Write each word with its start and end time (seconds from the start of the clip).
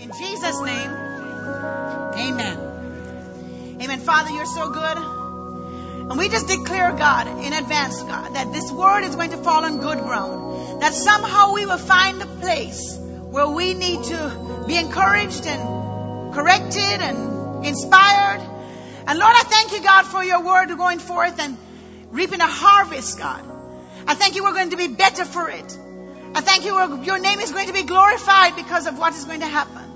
In 0.00 0.12
Jesus' 0.12 0.60
name, 0.60 0.90
amen. 2.14 3.78
Amen. 3.82 3.98
Father, 3.98 4.30
you're 4.30 4.46
so 4.46 4.70
good. 4.70 4.96
And 4.96 6.16
we 6.16 6.28
just 6.28 6.46
declare, 6.46 6.92
God, 6.92 7.26
in 7.26 7.52
advance, 7.52 8.00
God, 8.02 8.34
that 8.34 8.52
this 8.52 8.70
word 8.70 9.02
is 9.02 9.16
going 9.16 9.30
to 9.32 9.36
fall 9.38 9.64
on 9.64 9.80
good 9.80 9.98
ground. 9.98 10.82
That 10.82 10.94
somehow 10.94 11.52
we 11.54 11.66
will 11.66 11.78
find 11.78 12.22
a 12.22 12.26
place 12.26 12.96
where 12.96 13.48
we 13.48 13.74
need 13.74 14.04
to 14.04 14.64
be 14.68 14.76
encouraged 14.76 15.46
and 15.46 16.32
corrected 16.32 17.00
and 17.02 17.66
inspired. 17.66 18.40
And 19.08 19.18
Lord, 19.18 19.34
I 19.36 19.42
thank 19.46 19.72
you, 19.72 19.82
God, 19.82 20.04
for 20.06 20.22
your 20.22 20.44
word 20.44 20.68
going 20.76 21.00
forth 21.00 21.40
and 21.40 21.58
reaping 22.12 22.40
a 22.40 22.46
harvest, 22.46 23.18
God. 23.18 23.44
I 24.06 24.14
thank 24.14 24.36
you 24.36 24.44
we're 24.44 24.54
going 24.54 24.70
to 24.70 24.76
be 24.76 24.88
better 24.88 25.24
for 25.24 25.50
it. 25.50 25.78
I 26.34 26.40
thank 26.40 26.64
you 26.64 27.02
your 27.02 27.18
name 27.18 27.40
is 27.40 27.50
going 27.50 27.66
to 27.66 27.72
be 27.72 27.82
glorified 27.82 28.54
because 28.54 28.86
of 28.86 28.96
what 28.96 29.12
is 29.14 29.24
going 29.24 29.40
to 29.40 29.46
happen. 29.46 29.87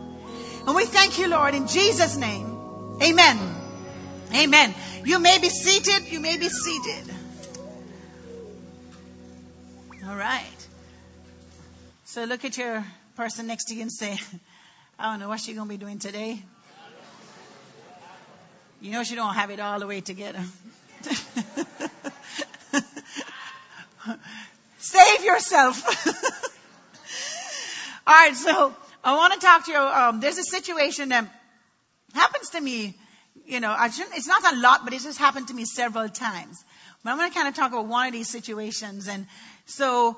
And 0.66 0.76
we 0.76 0.84
thank 0.84 1.18
you, 1.18 1.28
Lord, 1.28 1.54
in 1.54 1.66
Jesus' 1.66 2.16
name. 2.16 2.98
Amen. 3.02 3.38
Amen. 4.34 4.74
You 5.04 5.18
may 5.18 5.38
be 5.38 5.48
seated. 5.48 6.10
You 6.10 6.20
may 6.20 6.36
be 6.36 6.48
seated. 6.48 7.14
All 10.06 10.16
right. 10.16 10.46
So 12.04 12.24
look 12.24 12.44
at 12.44 12.56
your 12.56 12.84
person 13.16 13.46
next 13.46 13.66
to 13.66 13.74
you 13.74 13.82
and 13.82 13.92
say, 13.92 14.18
I 14.98 15.10
don't 15.10 15.20
know 15.20 15.28
what 15.28 15.40
she's 15.40 15.56
going 15.56 15.68
to 15.68 15.74
be 15.74 15.78
doing 15.78 15.98
today. 15.98 16.42
You 18.80 18.92
know 18.92 19.04
she 19.04 19.14
don't 19.14 19.34
have 19.34 19.50
it 19.50 19.60
all 19.60 19.78
the 19.78 19.86
way 19.86 20.00
together. 20.00 20.42
Save 24.78 25.24
yourself. 25.24 26.06
all 28.06 28.14
right, 28.14 28.34
so 28.34 28.74
I 29.04 29.16
want 29.16 29.34
to 29.34 29.40
talk 29.40 29.66
to 29.66 29.72
you. 29.72 29.78
Um, 29.78 30.20
there's 30.20 30.38
a 30.38 30.44
situation 30.44 31.08
that 31.08 31.26
happens 32.14 32.50
to 32.50 32.60
me. 32.60 32.94
You 33.46 33.60
know, 33.60 33.74
I 33.76 33.90
shouldn't, 33.90 34.16
it's 34.16 34.28
not 34.28 34.52
a 34.52 34.56
lot, 34.56 34.84
but 34.84 34.92
it 34.92 35.00
just 35.00 35.18
happened 35.18 35.48
to 35.48 35.54
me 35.54 35.64
several 35.64 36.08
times. 36.08 36.64
But 37.02 37.10
I'm 37.10 37.18
going 37.18 37.30
to 37.30 37.34
kind 37.34 37.48
of 37.48 37.54
talk 37.54 37.72
about 37.72 37.86
one 37.86 38.06
of 38.06 38.12
these 38.12 38.28
situations. 38.28 39.08
And 39.08 39.26
so 39.66 40.16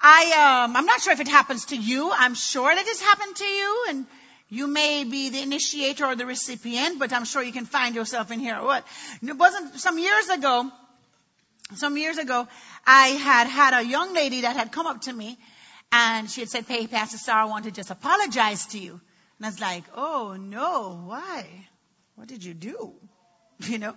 I, 0.00 0.64
um, 0.64 0.76
I'm 0.76 0.86
not 0.86 1.02
sure 1.02 1.12
if 1.12 1.20
it 1.20 1.28
happens 1.28 1.66
to 1.66 1.76
you. 1.76 2.10
I'm 2.12 2.34
sure 2.34 2.74
that 2.74 2.84
it's 2.86 3.02
happened 3.02 3.36
to 3.36 3.44
you. 3.44 3.84
And 3.88 4.06
you 4.48 4.68
may 4.68 5.04
be 5.04 5.28
the 5.28 5.42
initiator 5.42 6.06
or 6.06 6.16
the 6.16 6.24
recipient, 6.24 6.98
but 6.98 7.12
I'm 7.12 7.24
sure 7.26 7.42
you 7.42 7.52
can 7.52 7.66
find 7.66 7.94
yourself 7.94 8.30
in 8.30 8.40
here. 8.40 8.62
What? 8.62 8.86
It 9.22 9.36
wasn't 9.36 9.78
some 9.80 9.98
years 9.98 10.28
ago. 10.30 10.70
Some 11.74 11.96
years 11.96 12.18
ago, 12.18 12.46
I 12.86 13.08
had 13.08 13.46
had 13.48 13.74
a 13.74 13.84
young 13.84 14.14
lady 14.14 14.42
that 14.42 14.54
had 14.54 14.70
come 14.70 14.86
up 14.86 15.02
to 15.02 15.12
me 15.12 15.38
and 15.94 16.28
she 16.28 16.40
had 16.40 16.50
said, 16.50 16.64
Hey, 16.64 16.88
Pastor 16.88 17.18
Sarah, 17.18 17.42
I 17.42 17.44
want 17.44 17.66
to 17.66 17.70
just 17.70 17.90
apologize 17.90 18.66
to 18.66 18.78
you. 18.78 19.00
And 19.38 19.46
I 19.46 19.48
was 19.48 19.60
like, 19.60 19.84
Oh 19.94 20.36
no, 20.38 21.00
why? 21.06 21.46
What 22.16 22.26
did 22.28 22.44
you 22.44 22.52
do? 22.52 22.92
You 23.60 23.78
know? 23.78 23.94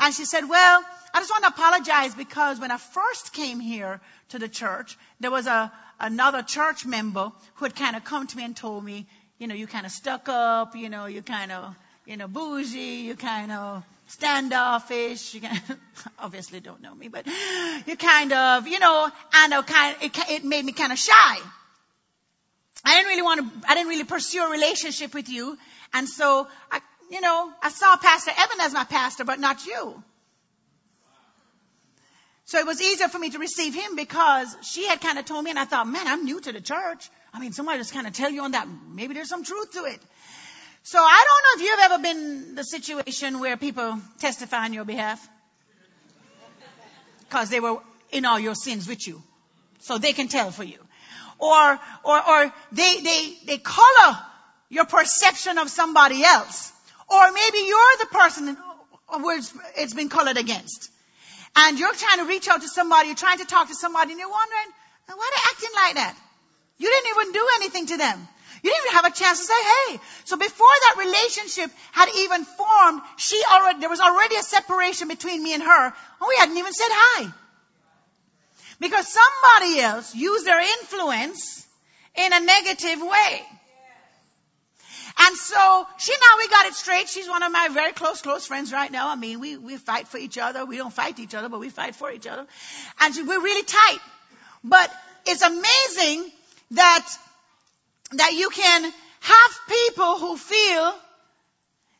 And 0.00 0.12
she 0.12 0.24
said, 0.24 0.48
Well, 0.48 0.84
I 1.14 1.20
just 1.20 1.30
want 1.30 1.44
to 1.44 1.50
apologize 1.50 2.14
because 2.16 2.58
when 2.58 2.72
I 2.72 2.76
first 2.76 3.32
came 3.32 3.60
here 3.60 4.00
to 4.30 4.40
the 4.40 4.48
church, 4.48 4.98
there 5.20 5.30
was 5.30 5.46
a, 5.46 5.72
another 6.00 6.42
church 6.42 6.84
member 6.84 7.30
who 7.54 7.64
had 7.64 7.76
kind 7.76 7.94
of 7.94 8.02
come 8.02 8.26
to 8.26 8.36
me 8.36 8.44
and 8.44 8.56
told 8.56 8.84
me, 8.84 9.06
you 9.38 9.46
know, 9.46 9.54
you 9.54 9.68
kind 9.68 9.86
of 9.86 9.92
stuck 9.92 10.28
up, 10.28 10.74
you 10.74 10.88
know, 10.88 11.06
you 11.06 11.22
kind 11.22 11.52
of, 11.52 11.76
you 12.04 12.16
know, 12.16 12.26
bougie, 12.26 13.06
you 13.06 13.14
kind 13.14 13.52
of 13.52 13.84
standoffish. 14.06 15.34
You 15.34 15.42
obviously 16.18 16.60
don't 16.60 16.80
know 16.80 16.94
me, 16.94 17.08
but 17.08 17.26
you 17.86 17.96
kind 17.96 18.32
of, 18.32 18.66
you 18.66 18.78
know, 18.78 19.10
and 19.34 19.66
kind, 19.66 19.96
it, 20.02 20.18
it 20.30 20.44
made 20.44 20.64
me 20.64 20.72
kind 20.72 20.92
of 20.92 20.98
shy. 20.98 21.38
I 22.84 22.96
didn't 22.96 23.08
really 23.08 23.22
want 23.22 23.40
to, 23.40 23.68
I 23.68 23.74
didn't 23.74 23.88
really 23.88 24.04
pursue 24.04 24.44
a 24.44 24.50
relationship 24.50 25.14
with 25.14 25.28
you. 25.28 25.58
And 25.92 26.08
so, 26.08 26.46
I, 26.70 26.80
you 27.10 27.20
know, 27.20 27.52
I 27.62 27.70
saw 27.70 27.96
Pastor 27.96 28.32
Evan 28.36 28.60
as 28.60 28.72
my 28.72 28.84
pastor, 28.84 29.24
but 29.24 29.40
not 29.40 29.66
you. 29.66 30.02
So 32.44 32.58
it 32.58 32.66
was 32.66 32.80
easier 32.80 33.08
for 33.08 33.18
me 33.18 33.30
to 33.30 33.38
receive 33.40 33.74
him 33.74 33.96
because 33.96 34.56
she 34.62 34.86
had 34.86 35.00
kind 35.00 35.18
of 35.18 35.24
told 35.24 35.44
me 35.44 35.50
and 35.50 35.58
I 35.58 35.64
thought, 35.64 35.88
man, 35.88 36.06
I'm 36.06 36.24
new 36.24 36.40
to 36.40 36.52
the 36.52 36.60
church. 36.60 37.10
I 37.34 37.40
mean, 37.40 37.50
somebody 37.52 37.78
just 37.78 37.92
kind 37.92 38.06
of 38.06 38.12
tell 38.12 38.30
you 38.30 38.42
on 38.42 38.52
that. 38.52 38.68
Maybe 38.88 39.14
there's 39.14 39.28
some 39.28 39.42
truth 39.42 39.72
to 39.72 39.84
it. 39.84 40.00
So 40.86 41.00
I 41.00 41.24
don't 41.26 41.42
know 41.44 41.64
if 41.64 41.68
you've 41.68 41.90
ever 41.90 41.98
been 42.00 42.54
the 42.54 42.62
situation 42.62 43.40
where 43.40 43.56
people 43.56 43.98
testify 44.20 44.66
on 44.66 44.72
your 44.72 44.84
behalf. 44.84 45.28
Because 47.22 47.50
they 47.50 47.58
were 47.58 47.78
in 48.12 48.24
all 48.24 48.38
your 48.38 48.54
sins 48.54 48.86
with 48.86 49.04
you. 49.08 49.20
So 49.80 49.98
they 49.98 50.12
can 50.12 50.28
tell 50.28 50.52
for 50.52 50.62
you. 50.62 50.78
Or, 51.40 51.80
or, 52.04 52.28
or 52.30 52.54
they, 52.70 53.00
they, 53.00 53.34
they 53.46 53.58
color 53.58 54.16
your 54.68 54.84
perception 54.84 55.58
of 55.58 55.70
somebody 55.70 56.22
else. 56.22 56.72
Or 57.08 57.32
maybe 57.32 57.58
you're 57.66 57.96
the 57.98 58.06
person 58.12 58.56
where 59.22 59.40
it's 59.76 59.94
been 59.94 60.08
colored 60.08 60.36
against. 60.36 60.88
And 61.56 61.80
you're 61.80 61.94
trying 61.94 62.18
to 62.18 62.26
reach 62.26 62.46
out 62.46 62.62
to 62.62 62.68
somebody, 62.68 63.08
you're 63.08 63.16
trying 63.16 63.38
to 63.38 63.44
talk 63.44 63.66
to 63.66 63.74
somebody, 63.74 64.12
and 64.12 64.20
you're 64.20 64.30
wondering, 64.30 64.72
why 65.06 65.14
are 65.14 65.34
they 65.34 65.50
acting 65.50 65.70
like 65.74 65.94
that? 65.96 66.16
You 66.78 66.88
didn't 66.88 67.10
even 67.10 67.32
do 67.32 67.48
anything 67.56 67.86
to 67.86 67.96
them. 67.96 68.28
You 68.62 68.70
didn't 68.70 68.84
even 68.86 68.96
have 68.96 69.04
a 69.04 69.16
chance 69.16 69.38
to 69.38 69.44
say, 69.44 69.62
hey. 69.88 70.00
So 70.24 70.36
before 70.36 70.66
that 70.80 70.96
relationship 70.98 71.70
had 71.92 72.08
even 72.16 72.44
formed, 72.44 73.02
she 73.16 73.40
already, 73.52 73.80
there 73.80 73.90
was 73.90 74.00
already 74.00 74.36
a 74.36 74.42
separation 74.42 75.08
between 75.08 75.42
me 75.42 75.54
and 75.54 75.62
her, 75.62 75.86
and 75.86 76.28
we 76.28 76.36
hadn't 76.38 76.56
even 76.56 76.72
said 76.72 76.88
hi. 76.90 77.32
Because 78.80 79.08
somebody 79.08 79.80
else 79.80 80.14
used 80.14 80.46
their 80.46 80.60
influence 80.60 81.66
in 82.16 82.32
a 82.32 82.40
negative 82.40 83.00
way. 83.00 83.42
And 85.18 85.36
so 85.36 85.86
she 85.98 86.12
now 86.12 86.38
we 86.38 86.48
got 86.48 86.66
it 86.66 86.74
straight. 86.74 87.08
She's 87.08 87.28
one 87.28 87.42
of 87.42 87.50
my 87.50 87.68
very 87.70 87.92
close, 87.92 88.20
close 88.20 88.46
friends 88.46 88.70
right 88.70 88.92
now. 88.92 89.08
I 89.08 89.16
mean, 89.16 89.40
we, 89.40 89.56
we 89.56 89.78
fight 89.78 90.08
for 90.08 90.18
each 90.18 90.36
other. 90.36 90.66
We 90.66 90.76
don't 90.76 90.92
fight 90.92 91.18
each 91.18 91.34
other, 91.34 91.48
but 91.48 91.58
we 91.58 91.70
fight 91.70 91.94
for 91.94 92.10
each 92.10 92.26
other. 92.26 92.46
And 93.00 93.14
she, 93.14 93.22
we're 93.22 93.40
really 93.40 93.64
tight. 93.64 93.98
But 94.62 94.92
it's 95.24 95.40
amazing 95.40 96.30
that 96.72 97.08
that 98.12 98.32
you 98.32 98.50
can 98.50 98.82
have 98.82 99.60
people 99.68 100.18
who 100.18 100.36
feel 100.36 100.94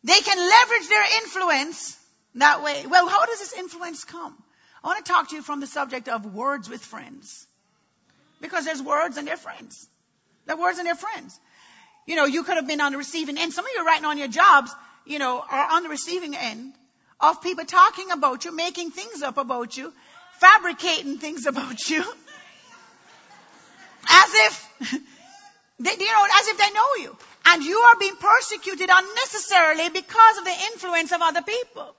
they 0.05 0.21
can 0.21 0.39
leverage 0.39 0.89
their 0.89 1.23
influence 1.23 1.99
that 2.37 2.63
way. 2.63 2.85
Well, 2.89 3.09
how 3.09 3.27
does 3.27 3.41
this 3.41 3.55
influence 3.55 4.05
come? 4.05 4.37
I 4.85 4.89
want 4.89 5.05
to 5.05 5.13
talk 5.13 5.31
to 5.31 5.37
you 5.37 5.43
from 5.43 5.61
the 5.61 5.67
subject 5.67 6.09
of 6.09 6.33
words 6.33 6.69
with 6.69 6.81
friends. 6.81 7.47
Because 8.41 8.65
there's 8.65 8.83
words 8.83 9.17
and 9.17 9.27
they're 9.27 9.37
friends. 9.37 9.89
They're 10.45 10.57
words 10.57 10.79
and 10.79 10.87
they're 10.87 10.95
friends. 10.95 11.41
You 12.07 12.15
know, 12.15 12.27
you 12.27 12.45
could 12.45 12.55
have 12.57 12.69
been 12.69 12.81
on 12.81 12.93
the 12.93 12.99
receiving 12.99 13.37
end. 13.37 13.53
Some 13.53 13.65
of 13.65 13.71
you 13.75 13.85
right 13.85 14.01
now 14.01 14.11
on 14.11 14.19
your 14.19 14.29
jobs, 14.29 14.71
you 15.07 15.19
know, 15.19 15.43
are 15.51 15.73
on 15.73 15.83
the 15.83 15.89
receiving 15.89 16.37
end 16.37 16.73
of 17.19 17.43
people 17.43 17.65
talking 17.65 18.13
about 18.13 18.45
you, 18.45 18.55
making 18.55 18.93
things 18.93 19.23
up 19.23 19.39
about 19.39 19.77
you, 19.77 19.93
fabricating 20.39 21.19
things 21.19 21.47
about 21.47 21.89
you. 21.89 22.03
As 24.09 24.35
if 24.35 24.71
they, 25.79 25.93
you 25.93 26.07
know, 26.07 26.27
as 26.41 26.49
if 26.49 26.59
they 26.59 26.71
know 26.71 26.95
you. 27.01 27.17
And 27.47 27.63
you 27.63 27.79
are 27.79 27.97
being 27.99 28.17
persecuted 28.17 28.91
unnecessarily 28.93 29.89
because 29.91 30.39
of 30.39 30.45
the 30.45 30.57
influence 30.73 31.13
of 31.13 31.21
other 31.23 31.43
people. 31.43 31.95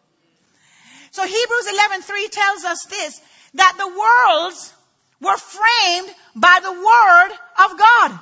So 1.11 1.23
Hebrews 1.23 1.67
11:3 1.67 2.29
tells 2.31 2.63
us 2.65 2.85
this, 2.85 3.21
that 3.53 3.75
the 3.77 3.87
worlds 3.87 4.73
were 5.21 5.37
framed 5.37 6.15
by 6.35 6.59
the 6.61 6.71
word 6.73 7.31
of 7.65 7.77
God. 7.77 8.19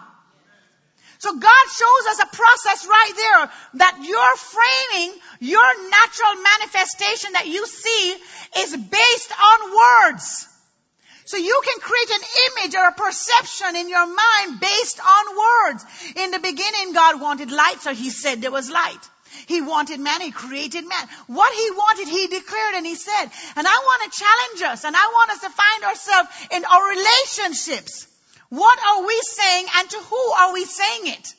So 1.20 1.36
God 1.36 1.66
shows 1.70 2.06
us 2.12 2.20
a 2.20 2.36
process 2.36 2.86
right 2.86 3.14
there 3.16 3.52
that 3.76 4.04
your 4.04 4.36
framing, 4.38 5.20
your 5.40 5.90
natural 5.90 6.36
manifestation 6.44 7.34
that 7.34 7.48
you 7.48 7.66
see 7.66 8.16
is 8.60 8.78
based 8.78 9.32
on 9.32 9.76
words. 9.76 10.48
So 11.26 11.38
you 11.38 11.62
can 11.66 11.80
create 11.80 12.10
an 12.12 12.22
image 12.48 12.76
or 12.76 12.88
a 12.88 12.94
perception 12.94 13.76
in 13.76 13.90
your 13.90 14.06
mind 14.06 14.60
based 14.60 15.00
on 15.00 15.38
words. 15.38 15.86
In 16.16 16.32
the 16.32 16.40
beginning, 16.40 16.94
God 16.94 17.20
wanted 17.20 17.52
light, 17.52 17.82
so 17.82 17.94
he 17.94 18.12
said 18.12 18.42
there 18.42 18.52
was 18.52 18.70
light. 18.70 19.10
He 19.48 19.62
wanted 19.62 20.00
man, 20.00 20.22
he 20.22 20.32
created 20.32 20.88
man. 20.88 21.08
What 21.28 21.54
he 21.54 21.72
wanted, 21.72 22.08
he 22.08 22.28
declared 22.28 22.76
and 22.76 22.86
he 22.86 22.96
said. 22.96 23.26
And 23.56 23.68
I 23.68 23.78
want 23.84 24.14
to 24.14 24.20
challenge 24.20 24.72
us 24.72 24.86
and 24.86 24.96
I 24.96 25.08
want 25.08 25.32
us 25.32 25.42
to 25.42 25.50
find 25.50 25.84
ourselves 25.84 26.30
in 26.52 26.64
our 26.64 26.90
relationships. 26.90 28.08
What 28.50 28.80
are 28.80 29.06
we 29.06 29.20
saying 29.22 29.66
and 29.78 29.90
to 29.90 29.98
who 29.98 30.18
are 30.40 30.54
we 30.54 30.64
saying 30.66 31.08
it? 31.08 31.34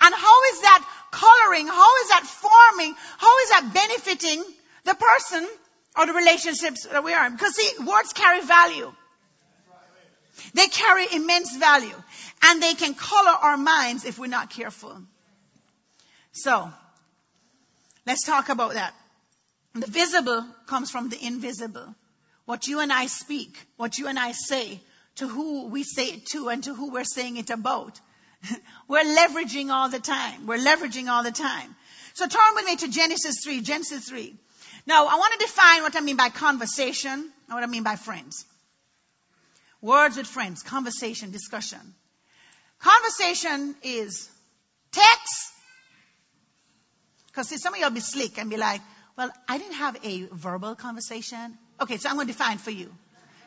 And 0.00 0.14
how 0.14 0.44
is 0.52 0.60
that 0.62 0.84
coloring? 1.12 1.66
How 1.66 2.02
is 2.02 2.08
that 2.08 2.24
forming? 2.26 2.94
How 3.18 3.38
is 3.40 3.48
that 3.50 3.70
benefiting 3.74 4.44
the 4.84 4.94
person 4.94 5.48
or 5.96 6.06
the 6.06 6.12
relationships 6.12 6.86
that 6.86 7.04
we 7.04 7.14
are 7.14 7.26
in? 7.26 7.32
Because 7.32 7.54
see, 7.54 7.84
words 7.84 8.12
carry 8.12 8.42
value. 8.42 8.92
They 10.54 10.66
carry 10.66 11.06
immense 11.12 11.56
value 11.56 12.02
and 12.42 12.62
they 12.62 12.74
can 12.74 12.94
color 12.94 13.30
our 13.30 13.56
minds 13.56 14.04
if 14.04 14.18
we're 14.18 14.26
not 14.26 14.50
careful. 14.50 15.02
So, 16.32 16.70
let's 18.06 18.24
talk 18.24 18.48
about 18.48 18.74
that. 18.74 18.94
The 19.74 19.86
visible 19.86 20.44
comes 20.66 20.90
from 20.90 21.08
the 21.08 21.24
invisible. 21.24 21.94
What 22.44 22.66
you 22.66 22.80
and 22.80 22.92
I 22.92 23.06
speak, 23.06 23.56
what 23.76 23.98
you 23.98 24.08
and 24.08 24.18
I 24.18 24.32
say, 24.32 24.80
to 25.16 25.28
who 25.28 25.66
we 25.66 25.82
say 25.82 26.06
it 26.06 26.26
to 26.26 26.48
and 26.48 26.64
to 26.64 26.74
who 26.74 26.90
we're 26.90 27.04
saying 27.04 27.36
it 27.36 27.50
about, 27.50 28.00
We're 28.88 29.04
leveraging 29.04 29.70
all 29.70 29.88
the 29.88 29.98
time. 29.98 30.46
We're 30.46 30.58
leveraging 30.58 31.08
all 31.08 31.22
the 31.22 31.32
time. 31.32 31.76
So 32.14 32.26
turn 32.26 32.54
with 32.54 32.66
me 32.66 32.76
to 32.76 32.88
Genesis 32.88 33.42
3, 33.44 33.60
Genesis 33.62 34.08
3. 34.08 34.34
Now, 34.86 35.06
I 35.06 35.16
want 35.16 35.38
to 35.38 35.46
define 35.46 35.82
what 35.82 35.96
I 35.96 36.00
mean 36.00 36.16
by 36.16 36.28
conversation 36.30 37.12
and 37.12 37.30
what 37.48 37.62
I 37.62 37.66
mean 37.66 37.82
by 37.82 37.96
friends. 37.96 38.44
Words 39.80 40.16
with 40.16 40.26
friends, 40.26 40.62
conversation, 40.62 41.30
discussion. 41.30 41.80
Conversation 42.80 43.74
is 43.82 44.28
text. 44.92 45.52
Because 47.26 47.48
see, 47.48 47.56
some 47.56 47.74
of 47.74 47.80
will 47.80 47.90
be 47.90 48.00
slick 48.00 48.38
and 48.38 48.50
be 48.50 48.56
like, 48.56 48.80
well, 49.16 49.30
I 49.48 49.58
didn't 49.58 49.74
have 49.74 49.96
a 50.04 50.26
verbal 50.32 50.74
conversation. 50.74 51.58
Okay, 51.80 51.96
so 51.96 52.08
I'm 52.08 52.16
going 52.16 52.26
to 52.26 52.32
define 52.32 52.58
for 52.58 52.70
you. 52.70 52.90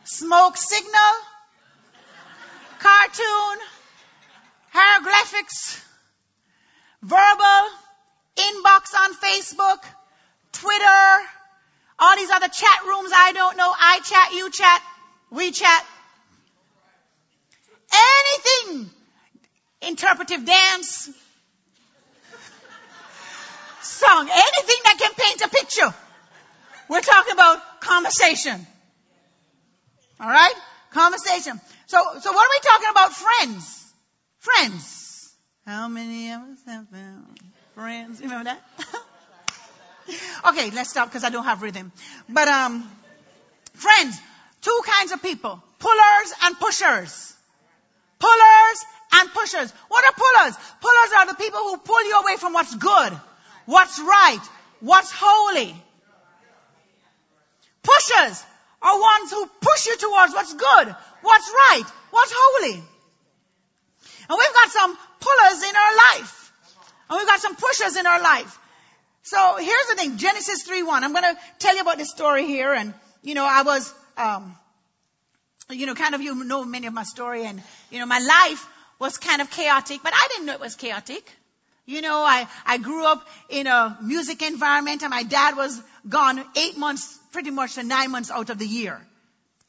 Smoke 0.06 0.58
signal, 0.58 1.14
cartoon, 2.80 3.58
hieroglyphics, 4.72 5.82
verbal, 7.02 7.70
inbox 8.36 8.94
on 8.96 9.14
Facebook, 9.16 9.84
Twitter, 10.52 11.28
all 12.00 12.16
these 12.18 12.30
other 12.30 12.48
chat 12.48 12.86
rooms 12.86 13.12
I 13.14 13.32
don't 13.34 13.58
know, 13.58 13.72
I 13.72 14.00
chat, 14.04 14.34
you 14.34 14.52
chat, 14.52 14.82
we 15.32 15.52
chat. 15.52 15.86
Anything, 17.94 18.90
interpretive 19.82 20.46
dance, 20.46 21.10
song, 23.82 24.30
anything 24.30 24.78
that 24.86 24.98
can 25.00 25.12
paint 25.14 25.42
a 25.42 25.50
picture. 25.50 25.94
We're 26.90 27.02
talking 27.02 27.34
about 27.34 27.82
conversation. 27.82 28.66
Alright? 30.20 30.54
Conversation. 30.92 31.60
So, 31.88 31.98
so 32.20 32.32
what 32.32 32.48
are 32.48 32.52
we 32.52 32.60
talking 32.70 32.90
about? 32.92 33.14
Friends. 33.14 33.94
Friends. 34.40 35.34
How 35.66 35.88
many 35.88 36.32
of 36.32 36.42
us 36.42 36.60
have 36.66 36.88
found 36.90 37.40
friends? 37.74 38.20
You 38.20 38.26
remember 38.28 38.52
that? 38.52 38.62
okay, 40.50 40.72
let's 40.72 40.90
stop 40.90 41.08
because 41.10 41.24
I 41.24 41.30
don't 41.30 41.46
have 41.46 41.62
rhythm. 41.62 41.92
But, 42.30 42.48
um, 42.48 42.90
friends, 43.74 44.20
two 44.62 44.82
kinds 44.86 45.12
of 45.12 45.22
people. 45.22 45.64
Pullers 45.80 46.34
and 46.44 46.60
pushers. 46.60 47.33
Pullers 48.24 48.86
and 49.16 49.30
pushers. 49.34 49.72
What 49.90 50.06
are 50.06 50.14
pullers? 50.14 50.56
Pullers 50.80 51.12
are 51.18 51.28
the 51.28 51.36
people 51.36 51.60
who 51.60 51.78
pull 51.78 52.04
you 52.08 52.20
away 52.20 52.38
from 52.38 52.54
what's 52.54 52.74
good, 52.74 53.12
what's 53.66 54.00
right, 54.00 54.40
what's 54.80 55.12
holy. 55.14 55.76
Pushers 57.84 58.46
are 58.82 59.02
ones 59.02 59.32
who 59.32 59.46
push 59.60 59.88
you 59.88 59.98
towards 59.98 60.34
what's 60.34 60.54
good, 60.54 60.96
what's 61.22 61.50
right, 61.50 61.84
what's 62.12 62.34
holy. 62.34 62.76
And 64.30 64.38
we've 64.40 64.54
got 64.54 64.70
some 64.72 64.98
pullers 65.20 65.64
in 65.64 65.76
our 65.76 65.96
life. 65.98 66.52
And 67.10 67.18
we've 67.18 67.28
got 67.28 67.42
some 67.42 67.56
pushers 67.58 67.98
in 67.98 68.08
our 68.08 68.22
life. 68.22 68.58
So 69.24 69.58
here's 69.58 69.88
the 69.90 69.96
thing, 69.96 70.18
Genesis 70.18 70.66
3-1. 70.68 71.04
I'm 71.04 71.12
going 71.12 71.36
to 71.36 71.38
tell 71.60 71.76
you 71.76 71.82
about 71.82 71.98
this 71.98 72.10
story 72.10 72.46
here. 72.46 72.74
And, 72.74 72.94
you 73.22 73.36
know, 73.36 73.46
I 73.46 73.64
was, 73.64 73.94
um, 74.16 74.56
you 75.70 75.86
know, 75.86 75.96
kind 75.96 76.16
of 76.16 76.22
you 76.22 76.44
know 76.44 76.64
many 76.64 76.88
of 76.88 76.94
my 76.94 77.04
story 77.04 77.46
and, 77.46 77.62
you 77.90 78.00
know, 78.00 78.06
my 78.06 78.20
life 78.20 78.68
was 79.00 79.18
kind 79.18 79.42
of 79.42 79.50
chaotic, 79.50 80.02
but 80.04 80.14
I 80.14 80.28
didn't 80.32 80.46
know 80.46 80.54
it 80.54 80.60
was 80.60 80.76
chaotic. 80.76 81.30
You 81.86 82.02
know, 82.02 82.20
I, 82.20 82.48
I 82.66 82.78
grew 82.78 83.06
up 83.06 83.28
in 83.50 83.68
a 83.68 83.98
music 84.02 84.42
environment 84.42 85.02
and 85.04 85.10
my 85.10 85.24
dad 85.24 85.58
was 85.58 85.82
gone 86.08 86.44
eight 86.56 86.78
months, 86.78 87.20
pretty 87.32 87.52
much 87.52 87.76
to 87.76 87.84
nine 87.84 88.12
months 88.12 88.32
out 88.32 88.50
of 88.50 88.58
the 88.58 88.66
year. 88.68 89.06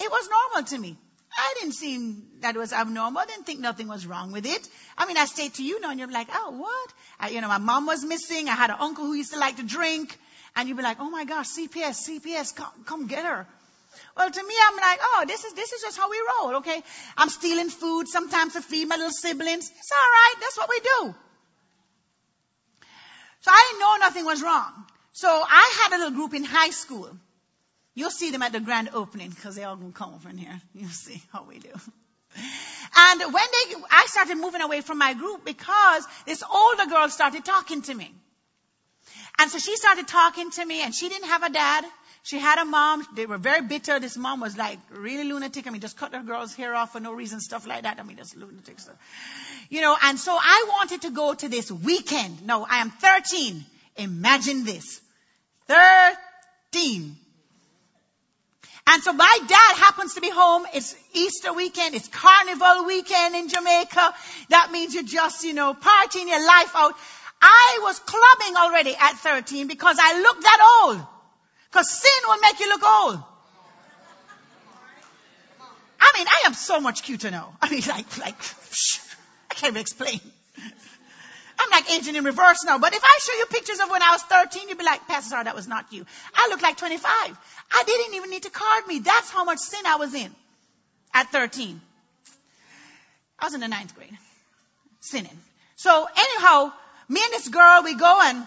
It 0.01 0.11
was 0.11 0.29
normal 0.29 0.69
to 0.69 0.79
me. 0.79 0.97
I 1.37 1.55
didn't 1.59 1.75
see 1.75 2.15
that 2.43 2.55
was 2.55 2.73
abnormal. 2.73 3.19
I 3.19 3.27
didn't 3.27 3.45
think 3.45 3.59
nothing 3.59 3.89
was 3.89 4.07
wrong 4.07 4.31
with 4.31 4.47
it. 4.47 4.69
I 4.97 5.07
mean, 5.07 5.17
I 5.17 5.25
stayed 5.25 5.55
to 5.55 5.65
you 5.65 5.81
now 5.81 5.91
and 5.91 5.99
you're 5.99 6.11
like, 6.11 6.29
oh, 6.33 6.51
what? 6.53 6.93
I, 7.19 7.31
you 7.31 7.41
know, 7.41 7.49
my 7.49 7.59
mom 7.59 7.87
was 7.87 8.05
missing. 8.05 8.49
I 8.49 8.53
had 8.53 8.71
an 8.71 8.77
uncle 8.79 9.05
who 9.05 9.15
used 9.15 9.33
to 9.33 9.41
like 9.41 9.57
to 9.57 9.65
drink. 9.65 10.17
And 10.55 10.69
you'd 10.69 10.77
be 10.77 10.85
like, 10.85 10.99
oh 11.01 11.11
my 11.11 11.25
gosh, 11.25 11.49
CPS, 11.49 12.09
CPS, 12.09 12.55
come, 12.55 12.71
come 12.85 13.07
get 13.09 13.25
her. 13.25 13.49
Well, 14.17 14.31
to 14.31 14.43
me, 14.43 14.55
I'm 14.69 14.77
like, 14.77 15.01
oh, 15.03 15.25
this 15.27 15.45
is, 15.45 15.55
this 15.55 15.73
is 15.73 15.83
just 15.83 15.99
how 15.99 16.09
we 16.09 16.23
roll, 16.41 16.57
okay? 16.57 16.83
I'm 17.17 17.29
stealing 17.29 17.69
food 17.69 18.07
sometimes 18.07 18.53
to 18.53 18.63
feed 18.63 18.87
my 18.87 18.97
little 18.97 19.11
siblings. 19.11 19.71
It's 19.77 19.93
alright. 19.93 20.41
That's 20.41 20.57
what 20.57 20.69
we 20.71 20.81
do. 20.81 21.15
So 23.41 23.51
I 23.51 23.69
didn't 23.69 23.81
know 23.81 23.97
nothing 24.01 24.25
was 24.25 24.43
wrong. 24.43 24.73
So 25.13 25.29
I 25.29 25.81
had 25.83 25.97
a 25.97 25.99
little 25.99 26.15
group 26.15 26.35
in 26.35 26.45
high 26.45 26.71
school. 26.71 27.11
You'll 27.95 28.11
see 28.11 28.31
them 28.31 28.43
at 28.43 28.53
the 28.53 28.61
grand 28.61 28.91
opening 28.95 29.31
because 29.31 29.57
they 29.57 29.65
all 29.65 29.77
gonna 29.77 29.93
come 29.93 30.15
over 30.15 30.29
in 30.29 30.39
here. 30.39 30.61
You'll 30.75 30.89
see 30.89 31.23
how 31.33 31.45
we 31.45 31.59
do. 31.59 31.71
And 32.97 33.21
when 33.21 33.33
they, 33.33 33.75
I 33.91 34.07
started 34.07 34.37
moving 34.37 34.61
away 34.61 34.81
from 34.81 34.99
my 34.99 35.15
group 35.15 35.45
because 35.45 36.07
this 36.27 36.43
older 36.43 36.87
girl 36.87 37.09
started 37.09 37.45
talking 37.45 37.83
to 37.83 37.95
me. 37.95 38.13
And 39.39 39.51
so 39.51 39.59
she 39.59 39.77
started 39.77 40.09
talking 40.09 40.51
to 40.53 40.65
me 40.65 40.83
and 40.83 40.95
she 40.95 41.09
didn't 41.09 41.29
have 41.29 41.43
a 41.43 41.51
dad. 41.51 41.85
She 42.25 42.39
had 42.39 42.59
a 42.59 42.65
mom. 42.65 43.07
They 43.15 43.27
were 43.27 43.37
very 43.37 43.61
bitter. 43.61 44.01
This 44.01 44.17
mom 44.17 44.41
was 44.41 44.57
like 44.57 44.79
really 44.91 45.25
lunatic. 45.25 45.67
I 45.67 45.71
mean, 45.71 45.83
just 45.83 45.99
cut 45.99 46.15
her 46.15 46.23
girl's 46.23 46.55
hair 46.55 46.75
off 46.75 46.93
for 46.93 47.01
no 47.01 47.13
reason, 47.13 47.39
stuff 47.39 47.67
like 47.67 47.83
that. 47.83 48.01
I 48.01 48.03
mean, 48.03 48.17
just 48.17 48.35
lunatic 48.35 48.81
stuff. 48.81 48.97
You 49.69 49.83
know, 49.83 49.95
and 50.03 50.19
so 50.19 50.33
I 50.33 50.65
wanted 50.69 51.03
to 51.03 51.11
go 51.11 51.35
to 51.35 51.49
this 51.51 51.71
weekend. 51.71 52.47
No, 52.47 52.65
I 52.65 52.79
am 52.79 52.91
13. 52.91 53.63
Imagine 53.97 54.65
this. 54.65 55.03
13. 55.67 57.15
And 58.87 59.03
so 59.03 59.13
my 59.13 59.39
dad 59.47 59.77
happens 59.77 60.15
to 60.15 60.23
be 60.23 60.31
home. 60.31 60.65
It's 60.73 60.97
Easter 61.13 61.53
weekend. 61.53 61.95
It's 61.95 62.09
carnival 62.09 62.87
weekend 62.87 63.35
in 63.35 63.51
Jamaica. 63.51 64.15
That 64.49 64.71
means 64.73 64.95
you're 64.95 65.03
just, 65.03 65.45
you 65.45 65.53
know, 65.53 65.75
partying 65.75 66.29
your 66.29 66.47
life 66.47 66.75
out. 66.75 66.95
I 67.43 67.81
was 67.83 67.99
clubbing 67.99 68.57
already 68.57 68.97
at 68.99 69.13
13 69.13 69.67
because 69.69 69.99
I 70.01 70.23
looked 70.23 70.43
that 70.43 70.85
old. 70.87 71.07
Because 71.75 71.91
sin 71.91 72.23
will 72.29 72.39
make 72.39 72.61
you 72.61 72.69
look 72.69 72.85
old. 72.85 73.19
I 75.99 76.13
mean, 76.17 76.27
I 76.29 76.43
am 76.47 76.55
so 76.55 76.81
much 76.81 77.03
cuter 77.03 77.33
now. 77.33 77.57
I 77.61 77.69
mean, 77.69 77.83
like, 77.89 78.17
like, 78.17 78.37
I 79.51 79.55
can't 79.55 79.73
even 79.73 79.81
explain. 79.81 80.21
I'm 81.59 81.71
like 81.73 81.91
aging 81.91 82.15
in 82.15 82.23
reverse 82.23 82.65
now. 82.65 82.79
But 82.79 82.95
if 82.95 83.03
I 83.03 83.19
show 83.21 83.33
you 83.37 83.47
pictures 83.47 83.81
of 83.81 83.91
when 83.91 84.03
I 84.05 84.13
was 84.13 84.23
13, 84.23 84.69
you'd 84.69 84.79
be 84.79 84.85
like, 84.85 85.09
Pastor 85.09 85.43
that 85.43 85.57
was 85.57 85.67
not 85.67 85.93
you. 85.93 86.07
I 86.37 86.47
look 86.49 86.63
like 86.63 86.77
25. 86.77 87.03
I 87.13 87.83
didn't 87.85 88.15
even 88.15 88.31
need 88.31 88.45
to 88.45 88.51
card 88.51 88.87
me. 88.87 89.01
That's 89.01 89.31
how 89.31 89.43
much 89.43 89.59
sin 89.59 89.85
I 89.85 89.97
was 89.97 90.15
in 90.15 90.31
at 91.13 91.33
13. 91.33 91.81
I 93.41 93.47
was 93.47 93.55
in 93.55 93.61
the 93.61 93.67
ninth 93.67 93.97
grade. 93.97 94.17
Sinning. 95.01 95.39
So 95.75 96.07
anyhow, 96.17 96.73
me 97.09 97.21
and 97.25 97.33
this 97.33 97.49
girl, 97.49 97.83
we 97.83 97.97
go 97.97 98.21
and 98.23 98.47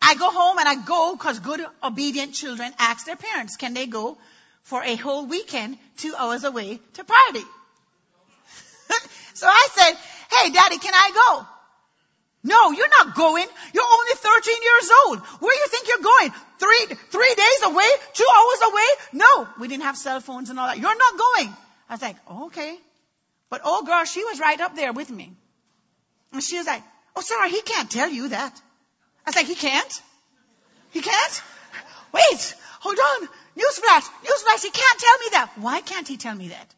I 0.00 0.14
go 0.14 0.30
home 0.30 0.58
and 0.58 0.68
I 0.68 0.74
go 0.76 1.16
because 1.16 1.38
good 1.40 1.60
obedient 1.82 2.34
children 2.34 2.72
ask 2.78 3.06
their 3.06 3.16
parents, 3.16 3.56
can 3.56 3.74
they 3.74 3.86
go 3.86 4.16
for 4.62 4.82
a 4.82 4.96
whole 4.96 5.26
weekend, 5.26 5.78
two 5.96 6.14
hours 6.16 6.44
away 6.44 6.80
to 6.94 7.04
party? 7.04 7.44
so 9.34 9.46
I 9.46 9.68
said, 9.72 9.92
hey 10.38 10.50
daddy, 10.50 10.78
can 10.78 10.94
I 10.94 11.10
go? 11.14 11.46
No, 12.44 12.70
you're 12.70 12.88
not 12.88 13.14
going. 13.14 13.46
You're 13.74 13.84
only 13.84 14.14
13 14.14 14.54
years 14.62 14.90
old. 15.04 15.18
Where 15.18 15.54
do 15.54 15.58
you 15.58 15.66
think 15.68 15.88
you're 15.88 15.98
going? 15.98 16.30
Three, 16.58 16.96
three 17.10 17.34
days 17.34 17.62
away? 17.64 17.88
Two 18.14 18.26
hours 18.36 18.70
away? 18.70 18.88
No, 19.12 19.48
we 19.58 19.68
didn't 19.68 19.82
have 19.82 19.96
cell 19.96 20.20
phones 20.20 20.48
and 20.48 20.58
all 20.58 20.68
that. 20.68 20.78
You're 20.78 20.96
not 20.96 21.18
going. 21.18 21.56
I 21.88 21.94
was 21.94 22.02
like, 22.02 22.16
okay. 22.46 22.78
But 23.50 23.66
old 23.66 23.86
girl, 23.86 24.04
she 24.04 24.24
was 24.24 24.38
right 24.38 24.60
up 24.60 24.76
there 24.76 24.92
with 24.92 25.10
me. 25.10 25.32
And 26.32 26.42
she 26.42 26.56
was 26.56 26.66
like, 26.66 26.82
oh, 27.16 27.20
sorry, 27.22 27.50
he 27.50 27.62
can't 27.62 27.90
tell 27.90 28.08
you 28.08 28.28
that. 28.28 28.60
I 29.28 29.30
was 29.30 29.36
like, 29.36 29.46
he 29.46 29.56
can't? 29.56 30.02
He 30.90 31.02
can't? 31.02 31.42
Wait, 32.14 32.54
hold 32.80 32.96
on. 32.98 33.28
Newsflash, 33.58 34.08
newsflash, 34.24 34.62
he 34.62 34.70
can't 34.70 34.98
tell 34.98 35.18
me 35.18 35.26
that. 35.32 35.50
Why 35.56 35.82
can't 35.82 36.08
he 36.08 36.16
tell 36.16 36.34
me 36.34 36.48
that? 36.48 36.74